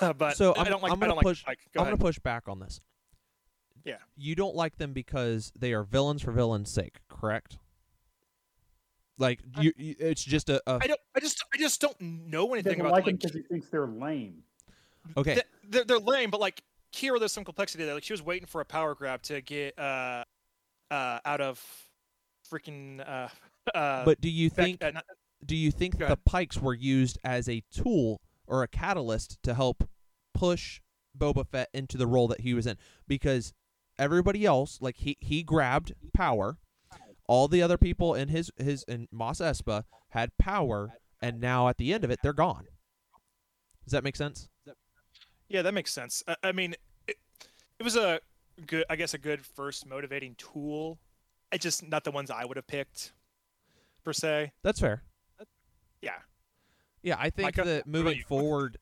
[0.16, 0.92] but so I I'm, don't like.
[0.92, 1.44] I'm gonna I don't push.
[1.46, 1.92] Like, I'm ahead.
[1.92, 2.80] gonna push back on this.
[3.84, 3.96] Yeah.
[4.16, 7.58] You don't like them because they are villains for villains' sake, correct?
[9.18, 11.00] Like you, you it's just a, a I don't.
[11.14, 11.44] I just.
[11.52, 14.42] I just don't know anything about like like, him because he thinks they're lame.
[15.16, 15.34] okay.
[15.34, 16.62] th- they're, they're lame, but like
[16.92, 17.94] Qi'ra, there's some complexity there.
[17.94, 20.24] Like she was waiting for a power grab to get uh
[20.90, 21.62] uh out of
[22.50, 23.28] freaking uh
[23.74, 24.04] uh.
[24.04, 25.04] but do you Beck- think uh, not-
[25.44, 29.54] do you think Go the pikes were used as a tool or a catalyst to
[29.54, 29.88] help
[30.32, 30.80] push
[31.16, 32.76] Boba Fett into the role that he was in?
[33.06, 33.52] Because
[33.98, 36.58] everybody else, like he he grabbed power.
[37.26, 40.90] All the other people in his his in Mos Espa had power,
[41.22, 42.66] and now at the end of it, they're gone.
[43.84, 44.48] Does that make sense?
[45.48, 46.22] yeah, that makes sense.
[46.26, 46.74] I, I mean,
[47.06, 47.16] it,
[47.78, 48.20] it was a
[48.66, 50.98] good, I guess, a good first motivating tool.
[51.52, 53.12] It's just not the ones I would have picked,
[54.04, 54.52] per se.
[54.62, 55.02] That's fair.
[56.02, 56.12] Yeah.
[57.02, 58.78] Yeah, I think Micah, that moving forward,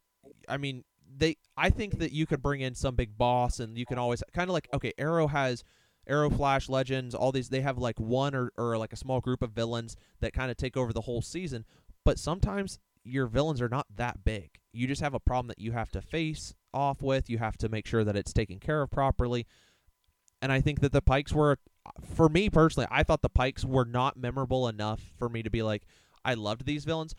[0.49, 0.85] I mean,
[1.17, 1.37] they.
[1.57, 4.49] I think that you could bring in some big boss, and you can always kind
[4.49, 5.65] of like okay, Arrow has
[6.07, 7.49] Arrow, Flash, Legends, all these.
[7.49, 10.57] They have like one or or like a small group of villains that kind of
[10.57, 11.65] take over the whole season.
[12.05, 14.51] But sometimes your villains are not that big.
[14.73, 17.31] You just have a problem that you have to face off with.
[17.31, 19.47] You have to make sure that it's taken care of properly.
[20.41, 21.59] And I think that the Pikes were
[22.15, 25.63] for me personally, I thought the Pikes were not memorable enough for me to be
[25.63, 25.85] like,
[26.25, 27.15] I loved these villains,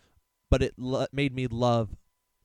[0.49, 1.95] but it lo- made me love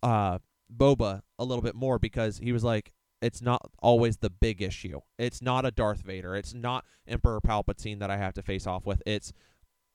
[0.03, 0.39] uh,
[0.75, 5.01] Boba a little bit more because he was like, it's not always the big issue.
[5.19, 6.37] It's not a Darth Vader.
[6.37, 9.03] It's not Emperor Palpatine that I have to face off with.
[9.07, 9.33] It's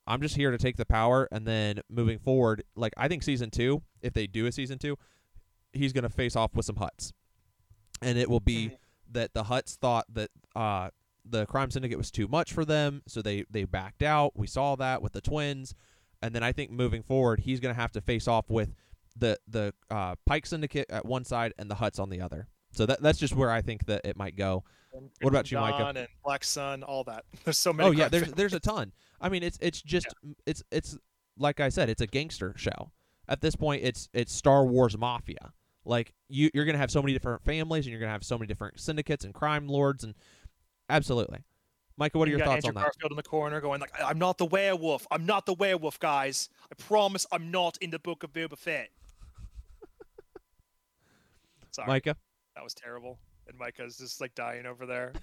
[0.06, 3.50] I'm just here to take the power, and then moving forward, like I think season
[3.50, 4.98] two, if they do a season two,
[5.72, 7.14] he's gonna face off with some Hutts.
[8.02, 8.78] and it will be
[9.12, 10.90] that the Hutts thought that uh,
[11.24, 14.34] the crime syndicate was too much for them, so they they backed out.
[14.36, 15.74] We saw that with the twins,
[16.22, 18.76] and then I think moving forward, he's gonna have to face off with
[19.16, 22.48] the the uh, Pike syndicate at one side and the Hutts on the other.
[22.74, 24.64] So that that's just where I think that it might go.
[24.94, 25.94] And What about you, Micah?
[25.96, 27.26] And Black Sun, all that.
[27.46, 27.90] There's so many.
[27.90, 28.36] Oh yeah, there's families.
[28.38, 28.92] there's a ton.
[29.22, 30.08] I mean, it's it's just
[30.46, 30.98] it's it's
[31.38, 32.92] like I said, it's a gangster show.
[33.28, 35.54] At this point, it's it's Star Wars mafia.
[35.86, 38.48] Like you you're gonna have so many different families, and you're gonna have so many
[38.48, 40.14] different syndicates and crime lords, and
[40.90, 41.40] absolutely.
[41.98, 42.82] Micah, what are You your thoughts Andrew on that?
[42.96, 45.06] Garfield in the corner going like, "I- "I'm not the werewolf.
[45.12, 46.50] I'm not the werewolf, guys.
[46.72, 48.90] I promise I'm not in the book of Boba Fett."
[51.72, 52.16] Sorry, Micah,
[52.56, 53.20] that was terrible.
[53.48, 55.14] And Micah's just like dying over there.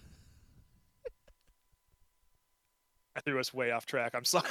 [3.16, 4.12] I threw us way off track.
[4.14, 4.48] I'm sorry.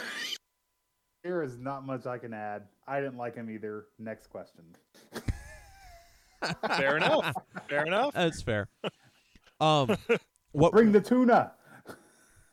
[1.24, 2.64] There is not much I can add.
[2.88, 3.86] I didn't like him either.
[3.98, 4.64] Next question.
[6.78, 7.34] Fair enough.
[7.68, 8.14] Fair enough.
[8.14, 8.70] that's fair.
[9.60, 9.98] Um,
[10.54, 11.52] what Bring the tuna.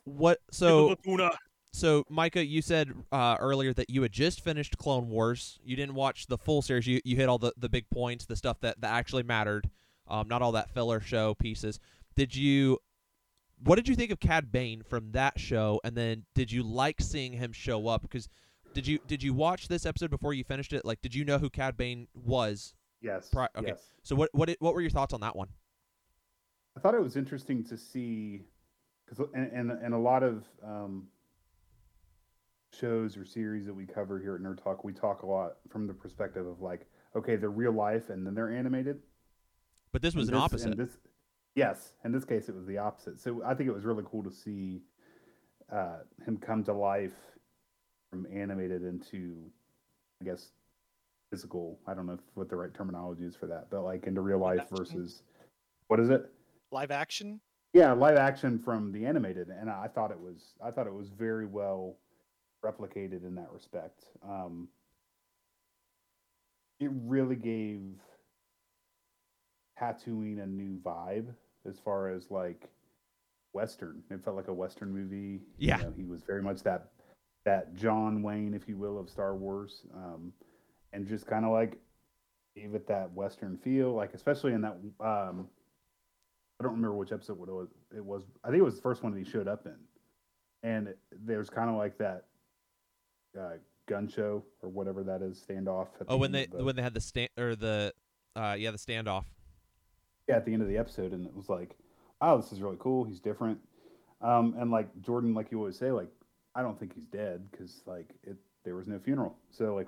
[0.03, 1.31] what so the tuna.
[1.71, 5.57] so Micah, you said uh, earlier that you had just finished Clone Wars.
[5.63, 6.85] You didn't watch the full series.
[6.85, 9.69] You you hit all the, the big points, the stuff that, that actually mattered,
[10.09, 11.79] um, not all that filler show pieces.
[12.15, 12.79] Did you?
[13.63, 15.81] What did you think of Cad Bane from that show?
[15.83, 18.03] And then did you like seeing him show up?
[18.03, 18.29] Because
[18.73, 20.85] did you did you watch this episode before you finished it?
[20.85, 22.73] Like, did you know who Cad Bane was?
[23.01, 23.29] Yes.
[23.29, 23.69] Pri- okay.
[23.69, 23.81] Yes.
[24.03, 25.49] So what what what were your thoughts on that one?
[26.75, 28.45] I thought it was interesting to see
[29.05, 31.07] because and, and and a lot of um,
[32.79, 35.87] shows or series that we cover here at Nerd Talk, we talk a lot from
[35.87, 38.99] the perspective of like, okay, they're real life and then they're animated.
[39.91, 40.77] But this was And an this- opposite.
[40.77, 40.97] this,
[41.55, 43.19] yes, in this case, it was the opposite.
[43.19, 44.81] So I think it was really cool to see
[45.71, 47.15] uh, him come to life
[48.09, 49.51] from animated into,
[50.21, 50.51] I guess,
[51.29, 51.79] physical.
[51.87, 54.37] I don't know if, what the right terminology is for that, but like into real
[54.39, 54.77] life Live action?
[54.77, 55.23] versus
[55.87, 56.29] what is it?
[56.71, 57.39] Live action.
[57.73, 61.09] Yeah, live action from the animated, and I thought it was I thought it was
[61.09, 61.97] very well
[62.63, 64.05] replicated in that respect.
[64.27, 64.69] Um,
[66.79, 67.81] it really gave
[69.79, 71.27] Tatooine a new vibe
[71.67, 72.69] as far as like
[73.53, 74.01] western.
[74.09, 75.41] It felt like a western movie.
[75.57, 75.77] You Yeah.
[75.77, 76.89] know, he was very much that
[77.45, 80.33] that John Wayne, if you will, of Star Wars, um,
[80.91, 81.77] and just kind of like
[82.55, 83.93] gave it that western feel.
[83.93, 85.47] Like especially in that um,
[86.59, 87.69] I don't remember which episode it was.
[87.95, 89.75] It was I think it was the first one that he showed up in,
[90.63, 92.25] and there's kind of like that
[93.39, 95.87] uh, gun show or whatever that is standoff.
[96.07, 97.93] Oh, when they the- when they had the stand or the
[98.35, 99.25] uh, yeah the standoff.
[100.29, 101.75] At the end of the episode, and it was like,
[102.21, 103.03] oh, this is really cool.
[103.03, 103.59] He's different,
[104.21, 106.09] um, and like Jordan, like you always say, like
[106.55, 109.87] I don't think he's dead because like it there was no funeral, so like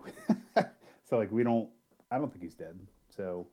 [1.06, 1.70] so like we don't
[2.12, 2.80] I don't think he's dead.
[3.10, 3.48] So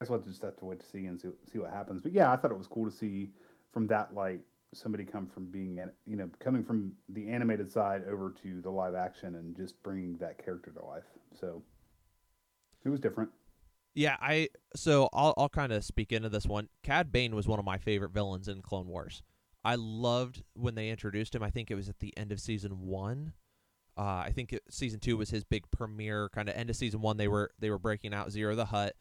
[0.00, 2.02] I guess we'll just have to wait to see and see, see what happens.
[2.02, 3.30] But yeah, I thought it was cool to see
[3.72, 4.40] from that light
[4.74, 8.94] somebody come from being you know coming from the animated side over to the live
[8.94, 11.04] action and just bringing that character to life.
[11.38, 11.62] So
[12.84, 13.30] it was different.
[13.96, 16.68] Yeah, I so I'll I'll kind of speak into this one.
[16.82, 19.22] Cad Bane was one of my favorite villains in Clone Wars.
[19.64, 21.42] I loved when they introduced him.
[21.42, 23.32] I think it was at the end of season one.
[23.96, 26.28] Uh, I think it, season two was his big premiere.
[26.28, 28.92] Kind of end of season one, they were they were breaking out Ziro the Hutt,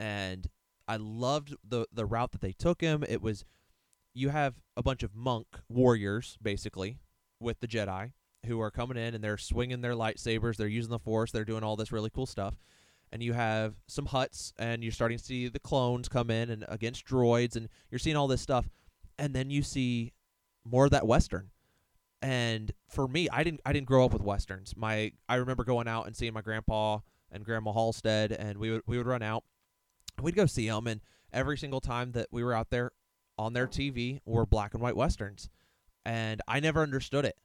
[0.00, 0.48] and
[0.88, 3.04] I loved the the route that they took him.
[3.08, 3.44] It was
[4.14, 6.98] you have a bunch of monk warriors basically
[7.38, 8.10] with the Jedi
[8.46, 10.56] who are coming in and they're swinging their lightsabers.
[10.56, 11.30] They're using the Force.
[11.30, 12.56] They're doing all this really cool stuff
[13.14, 16.64] and you have some Hutts and you're starting to see the clones come in and
[16.68, 18.68] against droids and you're seeing all this stuff.
[19.20, 20.12] And then you see
[20.64, 21.50] more of that western.
[22.20, 24.74] And for me i didn't i didn't grow up with westerns.
[24.76, 26.98] My i remember going out and seeing my grandpa
[27.30, 29.44] and grandma halstead and we would we would run out.
[30.20, 31.00] We'd go see them and
[31.32, 32.90] every single time that we were out there
[33.38, 35.48] on their tv were black and white westerns.
[36.04, 37.36] And i never understood it.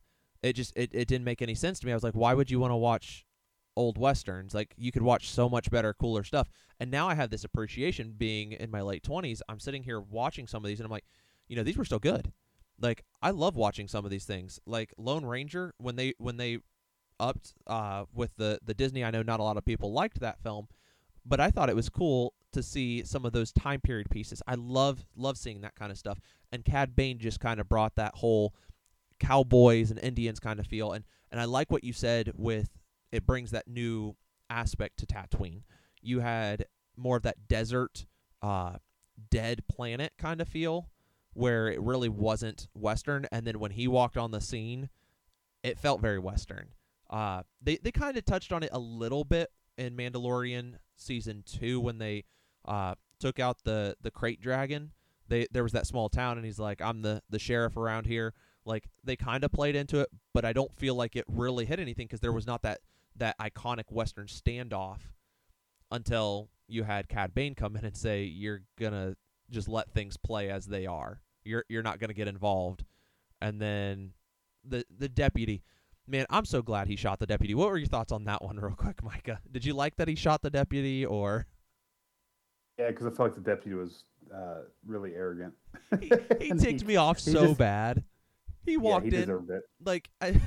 [0.41, 1.91] It just it, it didn't make any sense to me.
[1.91, 3.27] I was like why would you want to watch
[3.79, 6.49] old westerns like you could watch so much better cooler stuff.
[6.79, 10.47] And now i have this appreciation being in my late 20s i'm sitting here watching
[10.47, 11.05] some of these and i'm like
[11.47, 12.31] you know these were still good.
[12.79, 14.59] Like i love watching some of these things.
[14.65, 16.59] Like lone ranger when they when they
[17.19, 20.41] upped uh with the the disney i know not a lot of people liked that
[20.41, 20.69] film
[21.25, 24.41] but i thought it was cool to see some of those time period pieces.
[24.47, 26.19] I love love seeing that kind of stuff.
[26.51, 28.53] And cad bane just kind of brought that whole
[29.19, 30.93] cowboys and Indians kind of feel.
[30.93, 32.69] And and I like what you said with
[33.11, 34.15] it brings that new
[34.49, 35.63] aspect to Tatooine.
[36.01, 38.05] You had more of that desert,
[38.41, 38.77] uh,
[39.29, 40.89] dead planet kind of feel,
[41.33, 43.27] where it really wasn't Western.
[43.31, 44.89] And then when he walked on the scene,
[45.63, 46.69] it felt very Western.
[47.09, 51.79] Uh, they they kind of touched on it a little bit in Mandalorian season two
[51.79, 52.23] when they
[52.65, 54.91] uh, took out the the krayt dragon.
[55.27, 58.33] They there was that small town, and he's like, "I'm the the sheriff around here."
[58.65, 61.79] Like they kind of played into it, but I don't feel like it really hit
[61.79, 62.79] anything because there was not that
[63.19, 64.99] that iconic Western standoff
[65.91, 69.15] until you had Cad Bane come in and say, "You're gonna
[69.49, 71.21] just let things play as they are.
[71.43, 72.83] You're you're not gonna get involved."
[73.41, 74.11] And then
[74.63, 75.63] the the deputy,
[76.07, 77.55] man, I'm so glad he shot the deputy.
[77.55, 79.39] What were your thoughts on that one, real quick, Micah?
[79.51, 81.47] Did you like that he shot the deputy, or
[82.77, 84.03] Yeah, because I felt like the deputy was
[84.33, 85.53] uh, really arrogant.
[85.99, 88.03] he, he ticked me off so just- bad?
[88.65, 89.63] He yeah, walked he in deserved it.
[89.83, 90.39] like I,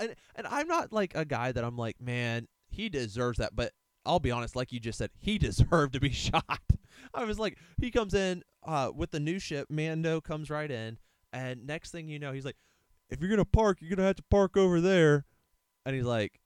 [0.00, 3.54] and, and I'm not like a guy that I'm like, man, he deserves that.
[3.54, 3.72] But
[4.04, 6.60] I'll be honest, like you just said, he deserved to be shot.
[7.14, 9.68] I was like, he comes in uh, with the new ship.
[9.70, 10.98] Mando comes right in,
[11.32, 12.56] and next thing you know, he's like,
[13.08, 15.24] if you're gonna park, you're gonna have to park over there.
[15.84, 16.40] And he's like,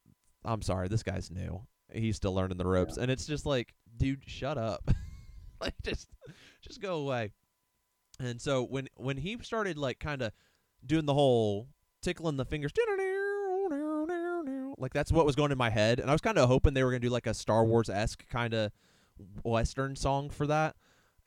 [0.45, 1.63] I'm sorry, this guy's new.
[1.93, 4.91] He's still learning the ropes, and it's just like, dude, shut up.
[5.61, 6.09] like just
[6.63, 7.33] just go away.
[8.21, 10.33] And so when when he started like kind of
[10.87, 11.69] doing the whole
[12.03, 12.73] tickling the fingers
[14.79, 16.85] like that's what was going in my head and i was kind of hoping they
[16.85, 18.71] were to do like a star wars-esque kind of
[19.43, 20.75] western song for that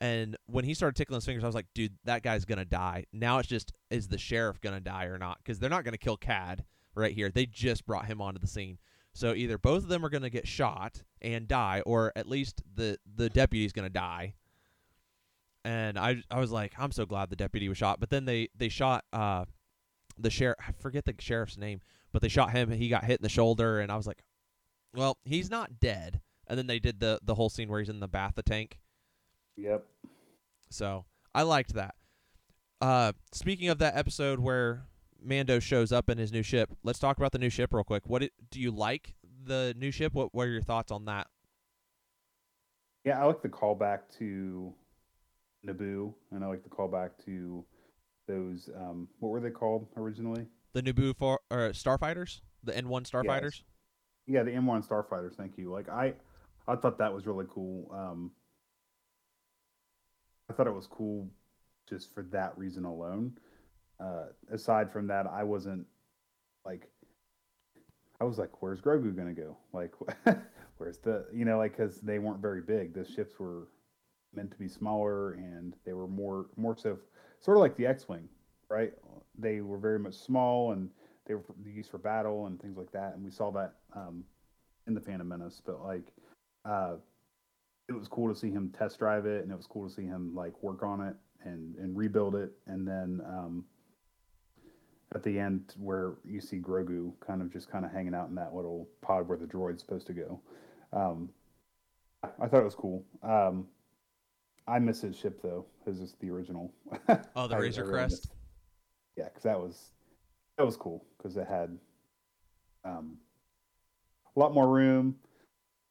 [0.00, 3.04] and when he started tickling his fingers i was like dude that guy's to die.
[3.12, 5.38] Now it's just is the sheriff to die or not?
[5.38, 7.30] Because they're not to kill cad right here.
[7.30, 8.78] They just brought him onto the scene.
[9.12, 12.98] So either both of them are to get shot and die or at least the
[13.14, 14.34] the deputy's to die.
[15.64, 18.00] And I I was like, I'm so glad the deputy was shot.
[18.00, 19.44] But then they they shot uh
[20.16, 20.58] the sheriff.
[20.66, 21.80] I forget the sheriff's name,
[22.12, 22.70] but they shot him.
[22.70, 24.22] and He got hit in the shoulder, and I was like,
[24.94, 26.20] well, he's not dead.
[26.46, 28.78] And then they did the the whole scene where he's in the bath tank.
[29.56, 29.84] Yep.
[30.70, 31.04] So
[31.34, 31.94] I liked that.
[32.80, 34.86] Uh, speaking of that episode where
[35.20, 38.04] Mando shows up in his new ship, let's talk about the new ship real quick.
[38.06, 40.14] What it, do you like the new ship?
[40.14, 41.26] What are your thoughts on that?
[43.04, 44.72] Yeah, I like the callback to
[45.66, 47.64] Naboo, and I like the callback to
[48.26, 48.70] those.
[48.76, 50.46] Um, what were they called originally?
[50.78, 53.62] The Naboo for or starfighters, the N one starfighters.
[54.28, 55.34] Yeah, the N1 Starfighters.
[55.34, 55.72] Thank you.
[55.72, 56.12] Like I,
[56.68, 57.90] I thought that was really cool.
[57.92, 58.30] Um,
[60.48, 61.28] I thought it was cool
[61.88, 63.32] just for that reason alone.
[63.98, 65.84] Uh, aside from that, I wasn't
[66.64, 66.88] like,
[68.20, 69.56] I was like, "Where's Grogu gonna go?
[69.72, 69.94] Like,
[70.76, 72.94] where's the you know like because they weren't very big.
[72.94, 73.66] The ships were
[74.32, 76.98] meant to be smaller, and they were more more so
[77.40, 78.28] sort of like the X-wing,
[78.68, 78.92] right?
[79.38, 80.90] They were very much small and
[81.26, 83.14] they were used for battle and things like that.
[83.14, 84.24] And we saw that um,
[84.86, 85.62] in the Phantom Menace.
[85.64, 86.12] But like,
[86.64, 86.94] uh,
[87.88, 90.04] it was cool to see him test drive it, and it was cool to see
[90.04, 91.14] him like work on it
[91.44, 92.52] and and rebuild it.
[92.66, 93.64] And then um,
[95.14, 98.34] at the end, where you see Grogu kind of just kind of hanging out in
[98.34, 100.40] that little pod where the droid's supposed to go.
[100.92, 101.30] Um,
[102.22, 103.04] I thought it was cool.
[103.22, 103.66] Um,
[104.66, 105.64] I miss his ship though.
[105.86, 106.72] His is the original.
[107.36, 108.28] Oh, the Razor really Crest.
[109.18, 109.90] Yeah, because that was
[110.56, 111.76] that was cool because it had
[112.84, 113.16] um,
[114.36, 115.16] a lot more room,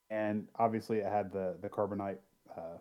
[0.09, 2.19] and obviously it had the the carbonite
[2.57, 2.77] uh,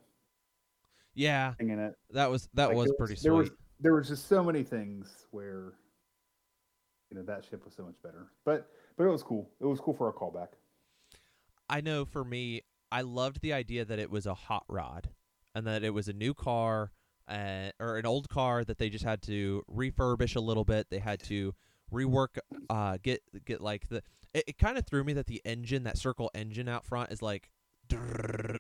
[1.17, 1.95] Yeah, thing in it.
[2.13, 3.59] that was that Like, was pretty there was sweet.
[3.81, 5.73] there was just so many things where
[7.11, 9.51] you know that ship was so much better, but but it was cool.
[9.61, 10.51] It was cool for a callback.
[11.69, 15.09] I know for me, I loved the idea that it was a hot rod
[15.57, 16.93] and that it was a new car
[17.29, 20.89] uh, or an old car that they just had to refurbish a little bit.
[20.91, 21.55] They had to
[21.93, 22.39] rework,
[22.71, 24.03] uh, get get like the.
[24.35, 27.23] It, it kind of threw me that the engine, that circle engine out front, is
[27.23, 27.51] like,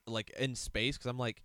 [0.07, 1.43] like in space because I'm like,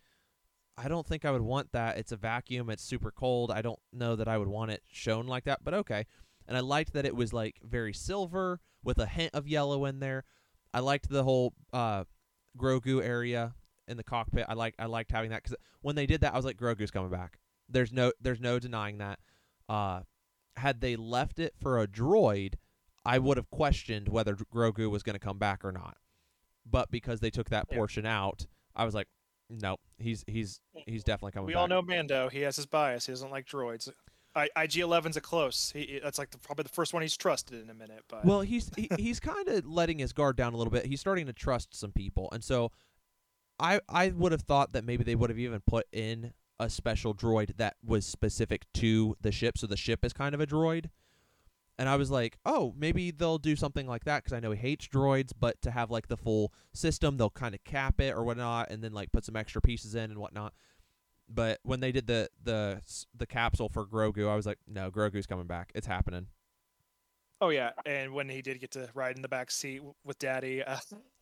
[0.78, 1.98] I don't think I would want that.
[1.98, 2.70] It's a vacuum.
[2.70, 3.52] It's super cold.
[3.52, 5.64] I don't know that I would want it shown like that.
[5.64, 6.06] But okay.
[6.48, 10.00] And I liked that it was like very silver with a hint of yellow in
[10.00, 10.24] there.
[10.74, 12.06] I liked the whole uh,
[12.58, 13.54] Grogu area
[13.92, 14.46] in the cockpit.
[14.50, 16.90] I like I liked having that because when they did that, I was like, Grogu's
[16.90, 17.38] coming back.
[17.70, 19.20] There's no there's no denying that.
[19.70, 20.02] Uh,
[20.58, 22.56] had they left it for a droid,
[23.06, 25.98] I would have questioned whether Grogu was going to come back or not.
[26.66, 27.78] But because they took that Yeah.
[27.78, 29.08] portion out, I was like,
[29.50, 31.50] nope, he's he's he's definitely coming back.
[31.50, 31.62] We back.
[31.62, 32.30] all know Mando.
[32.30, 33.06] He has his bias.
[33.06, 33.90] He doesn't like droids.
[34.34, 35.74] I, IG-11's a close.
[35.76, 38.06] He, that's like the, probably the first one he's trusted in a minute.
[38.08, 40.86] But Well, he's he, he's kind of letting his guard down a little bit.
[40.86, 42.72] He's starting to trust some people, and so
[43.62, 47.14] I I would have thought that maybe they would have even put in a special
[47.16, 50.90] droid that was specific to the ship, so the ship is kind of a droid.
[51.78, 54.58] and I was like, oh, maybe they'll do something like that because I know he
[54.58, 58.24] hates droids, but to have like the full system, they'll kind of cap it or
[58.24, 60.54] whatnot, and then like put some extra pieces in and whatnot.
[61.30, 62.82] But when they did the the
[63.16, 65.72] the capsule for Grogu, I was like, no, Grogu's coming back.
[65.76, 66.28] It's happening.
[67.42, 70.64] Oh yeah, and when he did get to ride in the back seat with Daddy,
[70.64, 70.78] uh,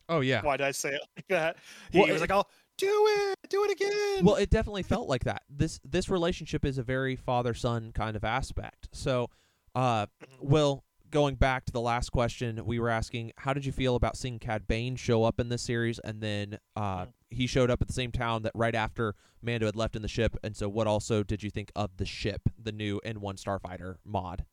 [0.08, 0.42] Oh yeah.
[0.42, 1.56] why did I say it like that?
[1.92, 5.08] He Well, was it- like, "I'll do it, do it again." Well, it definitely felt
[5.08, 5.42] like that.
[5.48, 8.88] This this relationship is a very father son kind of aspect.
[8.92, 9.30] So,
[9.74, 10.40] uh, Mhm.
[10.40, 14.16] Will, going back to the last question, we were asking, how did you feel about
[14.16, 17.12] seeing Cad Bane show up in this series, and then uh, Mhm.
[17.30, 20.08] he showed up at the same town that right after Mando had left in the
[20.08, 23.96] ship, and so what also did you think of the ship, the new N1 Starfighter
[24.04, 24.44] mod?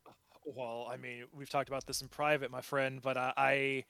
[0.56, 3.84] Well, I mean, we've talked about this in private, my friend, but uh, I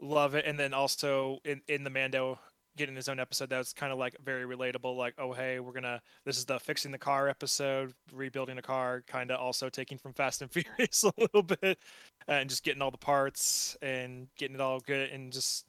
[0.00, 0.44] love it.
[0.46, 2.38] And then also in, in the Mando
[2.76, 4.96] getting his own episode, that was kind of like very relatable.
[4.96, 6.00] Like, oh, hey, we're gonna.
[6.24, 10.12] This is the fixing the car episode, rebuilding a car, kind of also taking from
[10.14, 11.78] Fast and Furious a little bit,
[12.26, 15.66] and just getting all the parts and getting it all good and just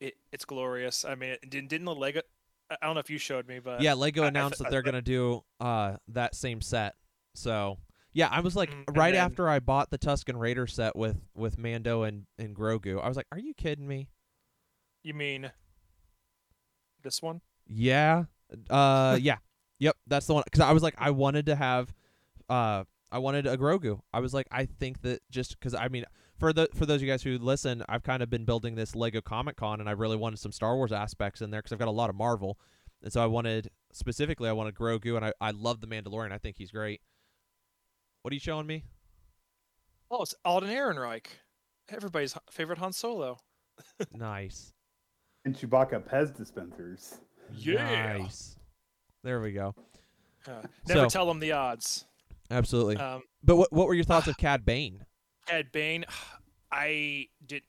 [0.00, 1.04] it, it's glorious.
[1.04, 2.20] I mean, it didn't didn't the Lego.
[2.70, 4.66] I I don't know if you showed me, but yeah, Lego I- I announced th-
[4.66, 6.94] that they're th- gonna do uh, that same set.
[7.34, 7.78] So
[8.12, 11.20] yeah, I was like, Mm, right then- after I bought the Tusken Raider set with
[11.34, 14.08] with Mando and and Grogu, I was like, are you kidding me?
[15.04, 15.50] you mean
[17.02, 17.40] this one?
[17.66, 18.24] Yeah.
[18.70, 19.36] Uh yeah.
[19.78, 21.94] Yep, that's the one cuz I was like I wanted to have
[22.48, 24.00] uh I wanted a Grogu.
[24.12, 26.04] I was like I think that just cuz I mean
[26.38, 28.94] for the for those of you guys who listen, I've kind of been building this
[28.96, 31.78] Lego Comic Con and I really wanted some Star Wars aspects in there cuz I've
[31.78, 32.58] got a lot of Marvel.
[33.02, 36.32] And so I wanted specifically I wanted Grogu and I I love the Mandalorian.
[36.32, 37.00] I think he's great.
[38.28, 38.84] What are you showing me?
[40.10, 41.28] Oh, it's Alden Ehrenreich,
[41.88, 43.38] everybody's favorite Han Solo.
[44.12, 44.74] nice.
[45.46, 47.20] And Chewbacca Pez dispensers.
[47.64, 48.58] Nice.
[49.24, 49.74] There we go.
[50.46, 52.04] Uh, never So- tell them the odds.
[52.50, 52.98] Absolutely.
[52.98, 55.06] Um, but what what were your thoughts of Cad Bane?
[55.46, 56.04] Cad Bane,
[56.70, 57.62] I did.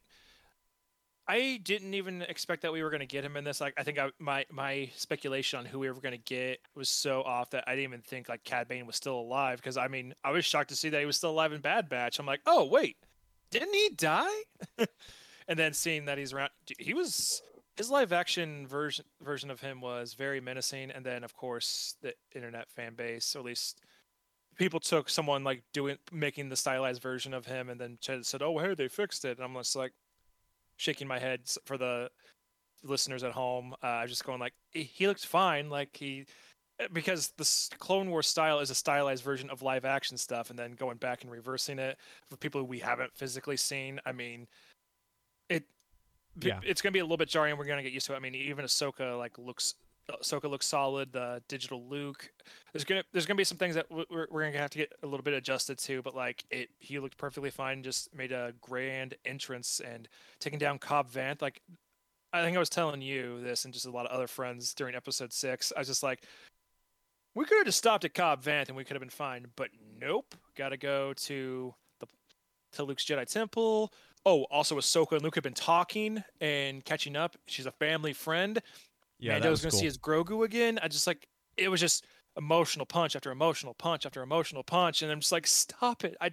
[1.30, 3.62] I didn't even expect that we were going to get him in this.
[3.62, 6.90] Like, I think I, my my speculation on who we were going to get was
[6.90, 9.60] so off that I didn't even think like Cad Bane was still alive.
[9.60, 11.88] Because I mean, I was shocked to see that he was still alive in Bad
[11.88, 12.18] Batch.
[12.18, 12.98] I'm like, oh wait,
[13.52, 14.42] didn't he die?
[15.48, 16.50] and then seeing that he's around,
[16.80, 17.44] he was
[17.78, 20.90] his live action version version of him was very menacing.
[20.90, 23.82] And then of course the internet fan base, or at least
[24.58, 28.58] people took someone like doing making the stylized version of him and then said, "Oh,
[28.58, 29.94] hey, they fixed it." And I'm just like
[30.80, 32.10] shaking my head for the
[32.84, 33.76] listeners at home.
[33.84, 36.26] Uh, I was just going like, "He- "He looked fine." Like he
[36.80, 40.58] uh, because the Clone Wars style is a stylized version of live action stuff, and
[40.58, 41.98] then going back and reversing it
[42.30, 44.00] for people we haven't physically seen.
[44.06, 44.48] I mean,
[45.50, 45.66] it.
[46.42, 46.62] Yeah.
[46.64, 47.58] It's gonna be a little bit jarring.
[47.58, 48.16] We're gonna get used to it.
[48.16, 49.76] I mean, even Ahsoka like looks.
[50.10, 51.12] Uh, Ahsoka looks solid.
[51.14, 52.32] The digital Luke,
[52.74, 55.08] there's gonna there's gonna be some things that we're, we're gonna have to get a
[55.08, 57.84] little bit adjusted to, but like it, he looked perfectly fine.
[57.84, 60.08] Just made a grand entrance and
[60.40, 61.42] taking down Cobb Vanth.
[61.42, 61.62] Like
[62.32, 64.96] I think I was telling you this and just a lot of other friends during
[64.96, 65.74] episode six.
[65.76, 66.24] I was just like,
[67.34, 69.70] we could have just stopped at Cobb Vanth and we could have been fine, but
[70.00, 70.36] nope.
[70.56, 72.08] Got to go to the
[72.74, 73.92] to Luke's Jedi Temple.
[74.26, 77.36] Oh, also Ahsoka and Luke have been talking and catching up.
[77.48, 78.62] She's a family friend.
[79.20, 79.80] Yeah, Mando was was gonna cool.
[79.80, 80.80] see his Grogu again.
[80.82, 82.06] I just like it was just
[82.38, 86.16] emotional punch after emotional punch after emotional punch, and I'm just like, stop it.
[86.22, 86.32] I,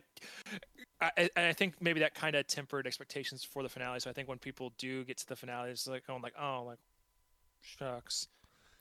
[1.01, 3.99] I, I- I think maybe that kind of tempered expectations for the finale.
[4.01, 6.63] So I think when people do get to the finale, it's like going like, oh,
[6.67, 6.79] like,
[7.61, 8.29] shucks.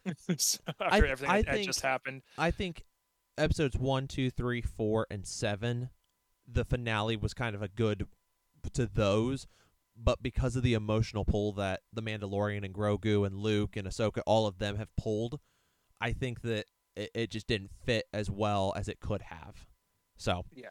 [0.38, 2.84] So after everything I that, that think- just happened, I think
[3.40, 5.90] episodes one, two, three, four, and seven,
[6.48, 8.06] the finale was kind of a good
[8.74, 9.48] to those,
[9.96, 14.22] but because of the emotional pull that the Mandalorian and Grogu and Luke and Ahsoka,
[14.26, 15.40] all of them have pulled,
[16.02, 16.66] I think that
[16.96, 19.68] it, it just didn't fit as well as it could have.
[20.18, 20.70] So, yeah.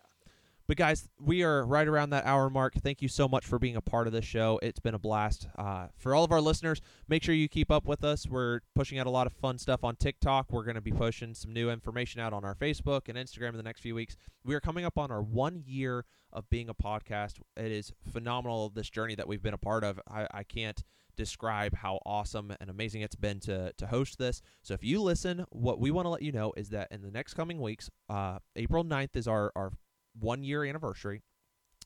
[0.67, 2.75] But guys, we are right around that hour mark.
[2.75, 4.59] Thank you so much for being a part of this show.
[4.63, 5.47] It's been a blast.
[5.59, 8.27] Uh, for all of our listeners, make sure you keep up with us.
[8.27, 10.51] We're pushing out a lot of fun stuff on TikTok.
[10.51, 13.57] We're going to be pushing some new information out on our Facebook and Instagram in
[13.57, 14.17] the next few weeks.
[14.43, 17.41] We are coming up on our one year of being a podcast.
[17.57, 20.01] It is phenomenal this journey that we've been a part of.
[20.11, 20.83] I, I can't
[21.17, 24.43] describe how awesome and amazing it's been to to host this.
[24.63, 27.11] So if you listen, what we want to let you know is that in the
[27.11, 29.73] next coming weeks, uh, April 9th is our our
[30.19, 31.23] one year anniversary.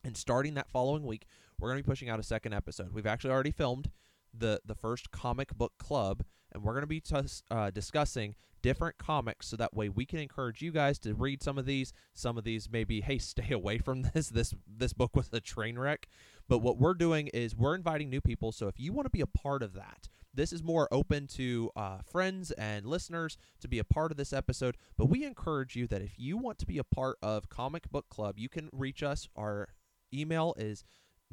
[0.05, 1.27] And starting that following week,
[1.59, 2.93] we're going to be pushing out a second episode.
[2.93, 3.91] We've actually already filmed
[4.33, 6.23] the the first comic book club,
[6.53, 10.19] and we're going to be tus- uh, discussing different comics so that way we can
[10.19, 11.93] encourage you guys to read some of these.
[12.15, 14.29] Some of these maybe, hey, stay away from this.
[14.29, 16.09] This this book was a train wreck.
[16.49, 18.53] But what we're doing is we're inviting new people.
[18.53, 21.71] So if you want to be a part of that, this is more open to
[21.75, 24.77] uh, friends and listeners to be a part of this episode.
[24.97, 28.09] But we encourage you that if you want to be a part of Comic Book
[28.09, 29.29] Club, you can reach us.
[29.37, 29.69] Our
[30.13, 30.85] email is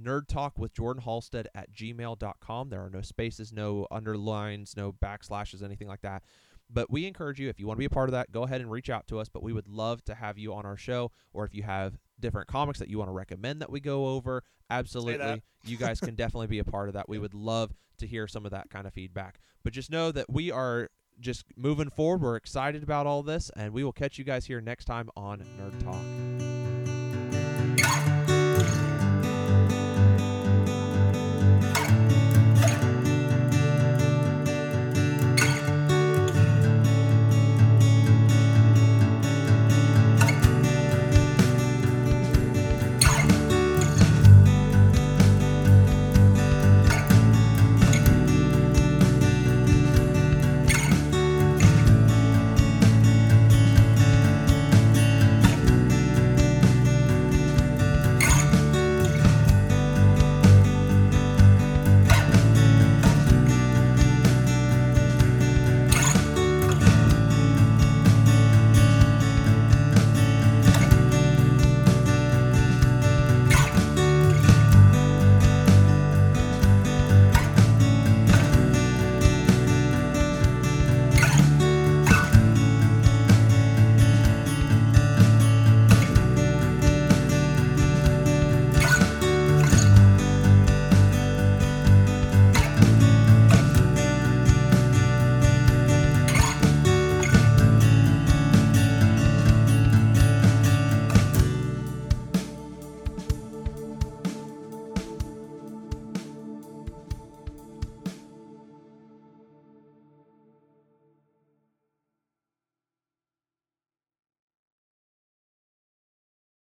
[0.01, 0.27] nerd
[1.55, 6.21] at gmail.com there are no spaces no underlines no backslashes anything like that
[6.69, 8.59] but we encourage you if you want to be a part of that go ahead
[8.59, 11.11] and reach out to us but we would love to have you on our show
[11.33, 14.43] or if you have different comics that you want to recommend that we go over
[14.71, 15.43] absolutely.
[15.63, 17.07] You guys can definitely be a part of that.
[17.07, 19.39] We would love to hear some of that kind of feedback.
[19.63, 22.21] But just know that we are just moving forward.
[22.21, 25.39] We're excited about all this and we will catch you guys here next time on
[25.59, 26.54] nerd talk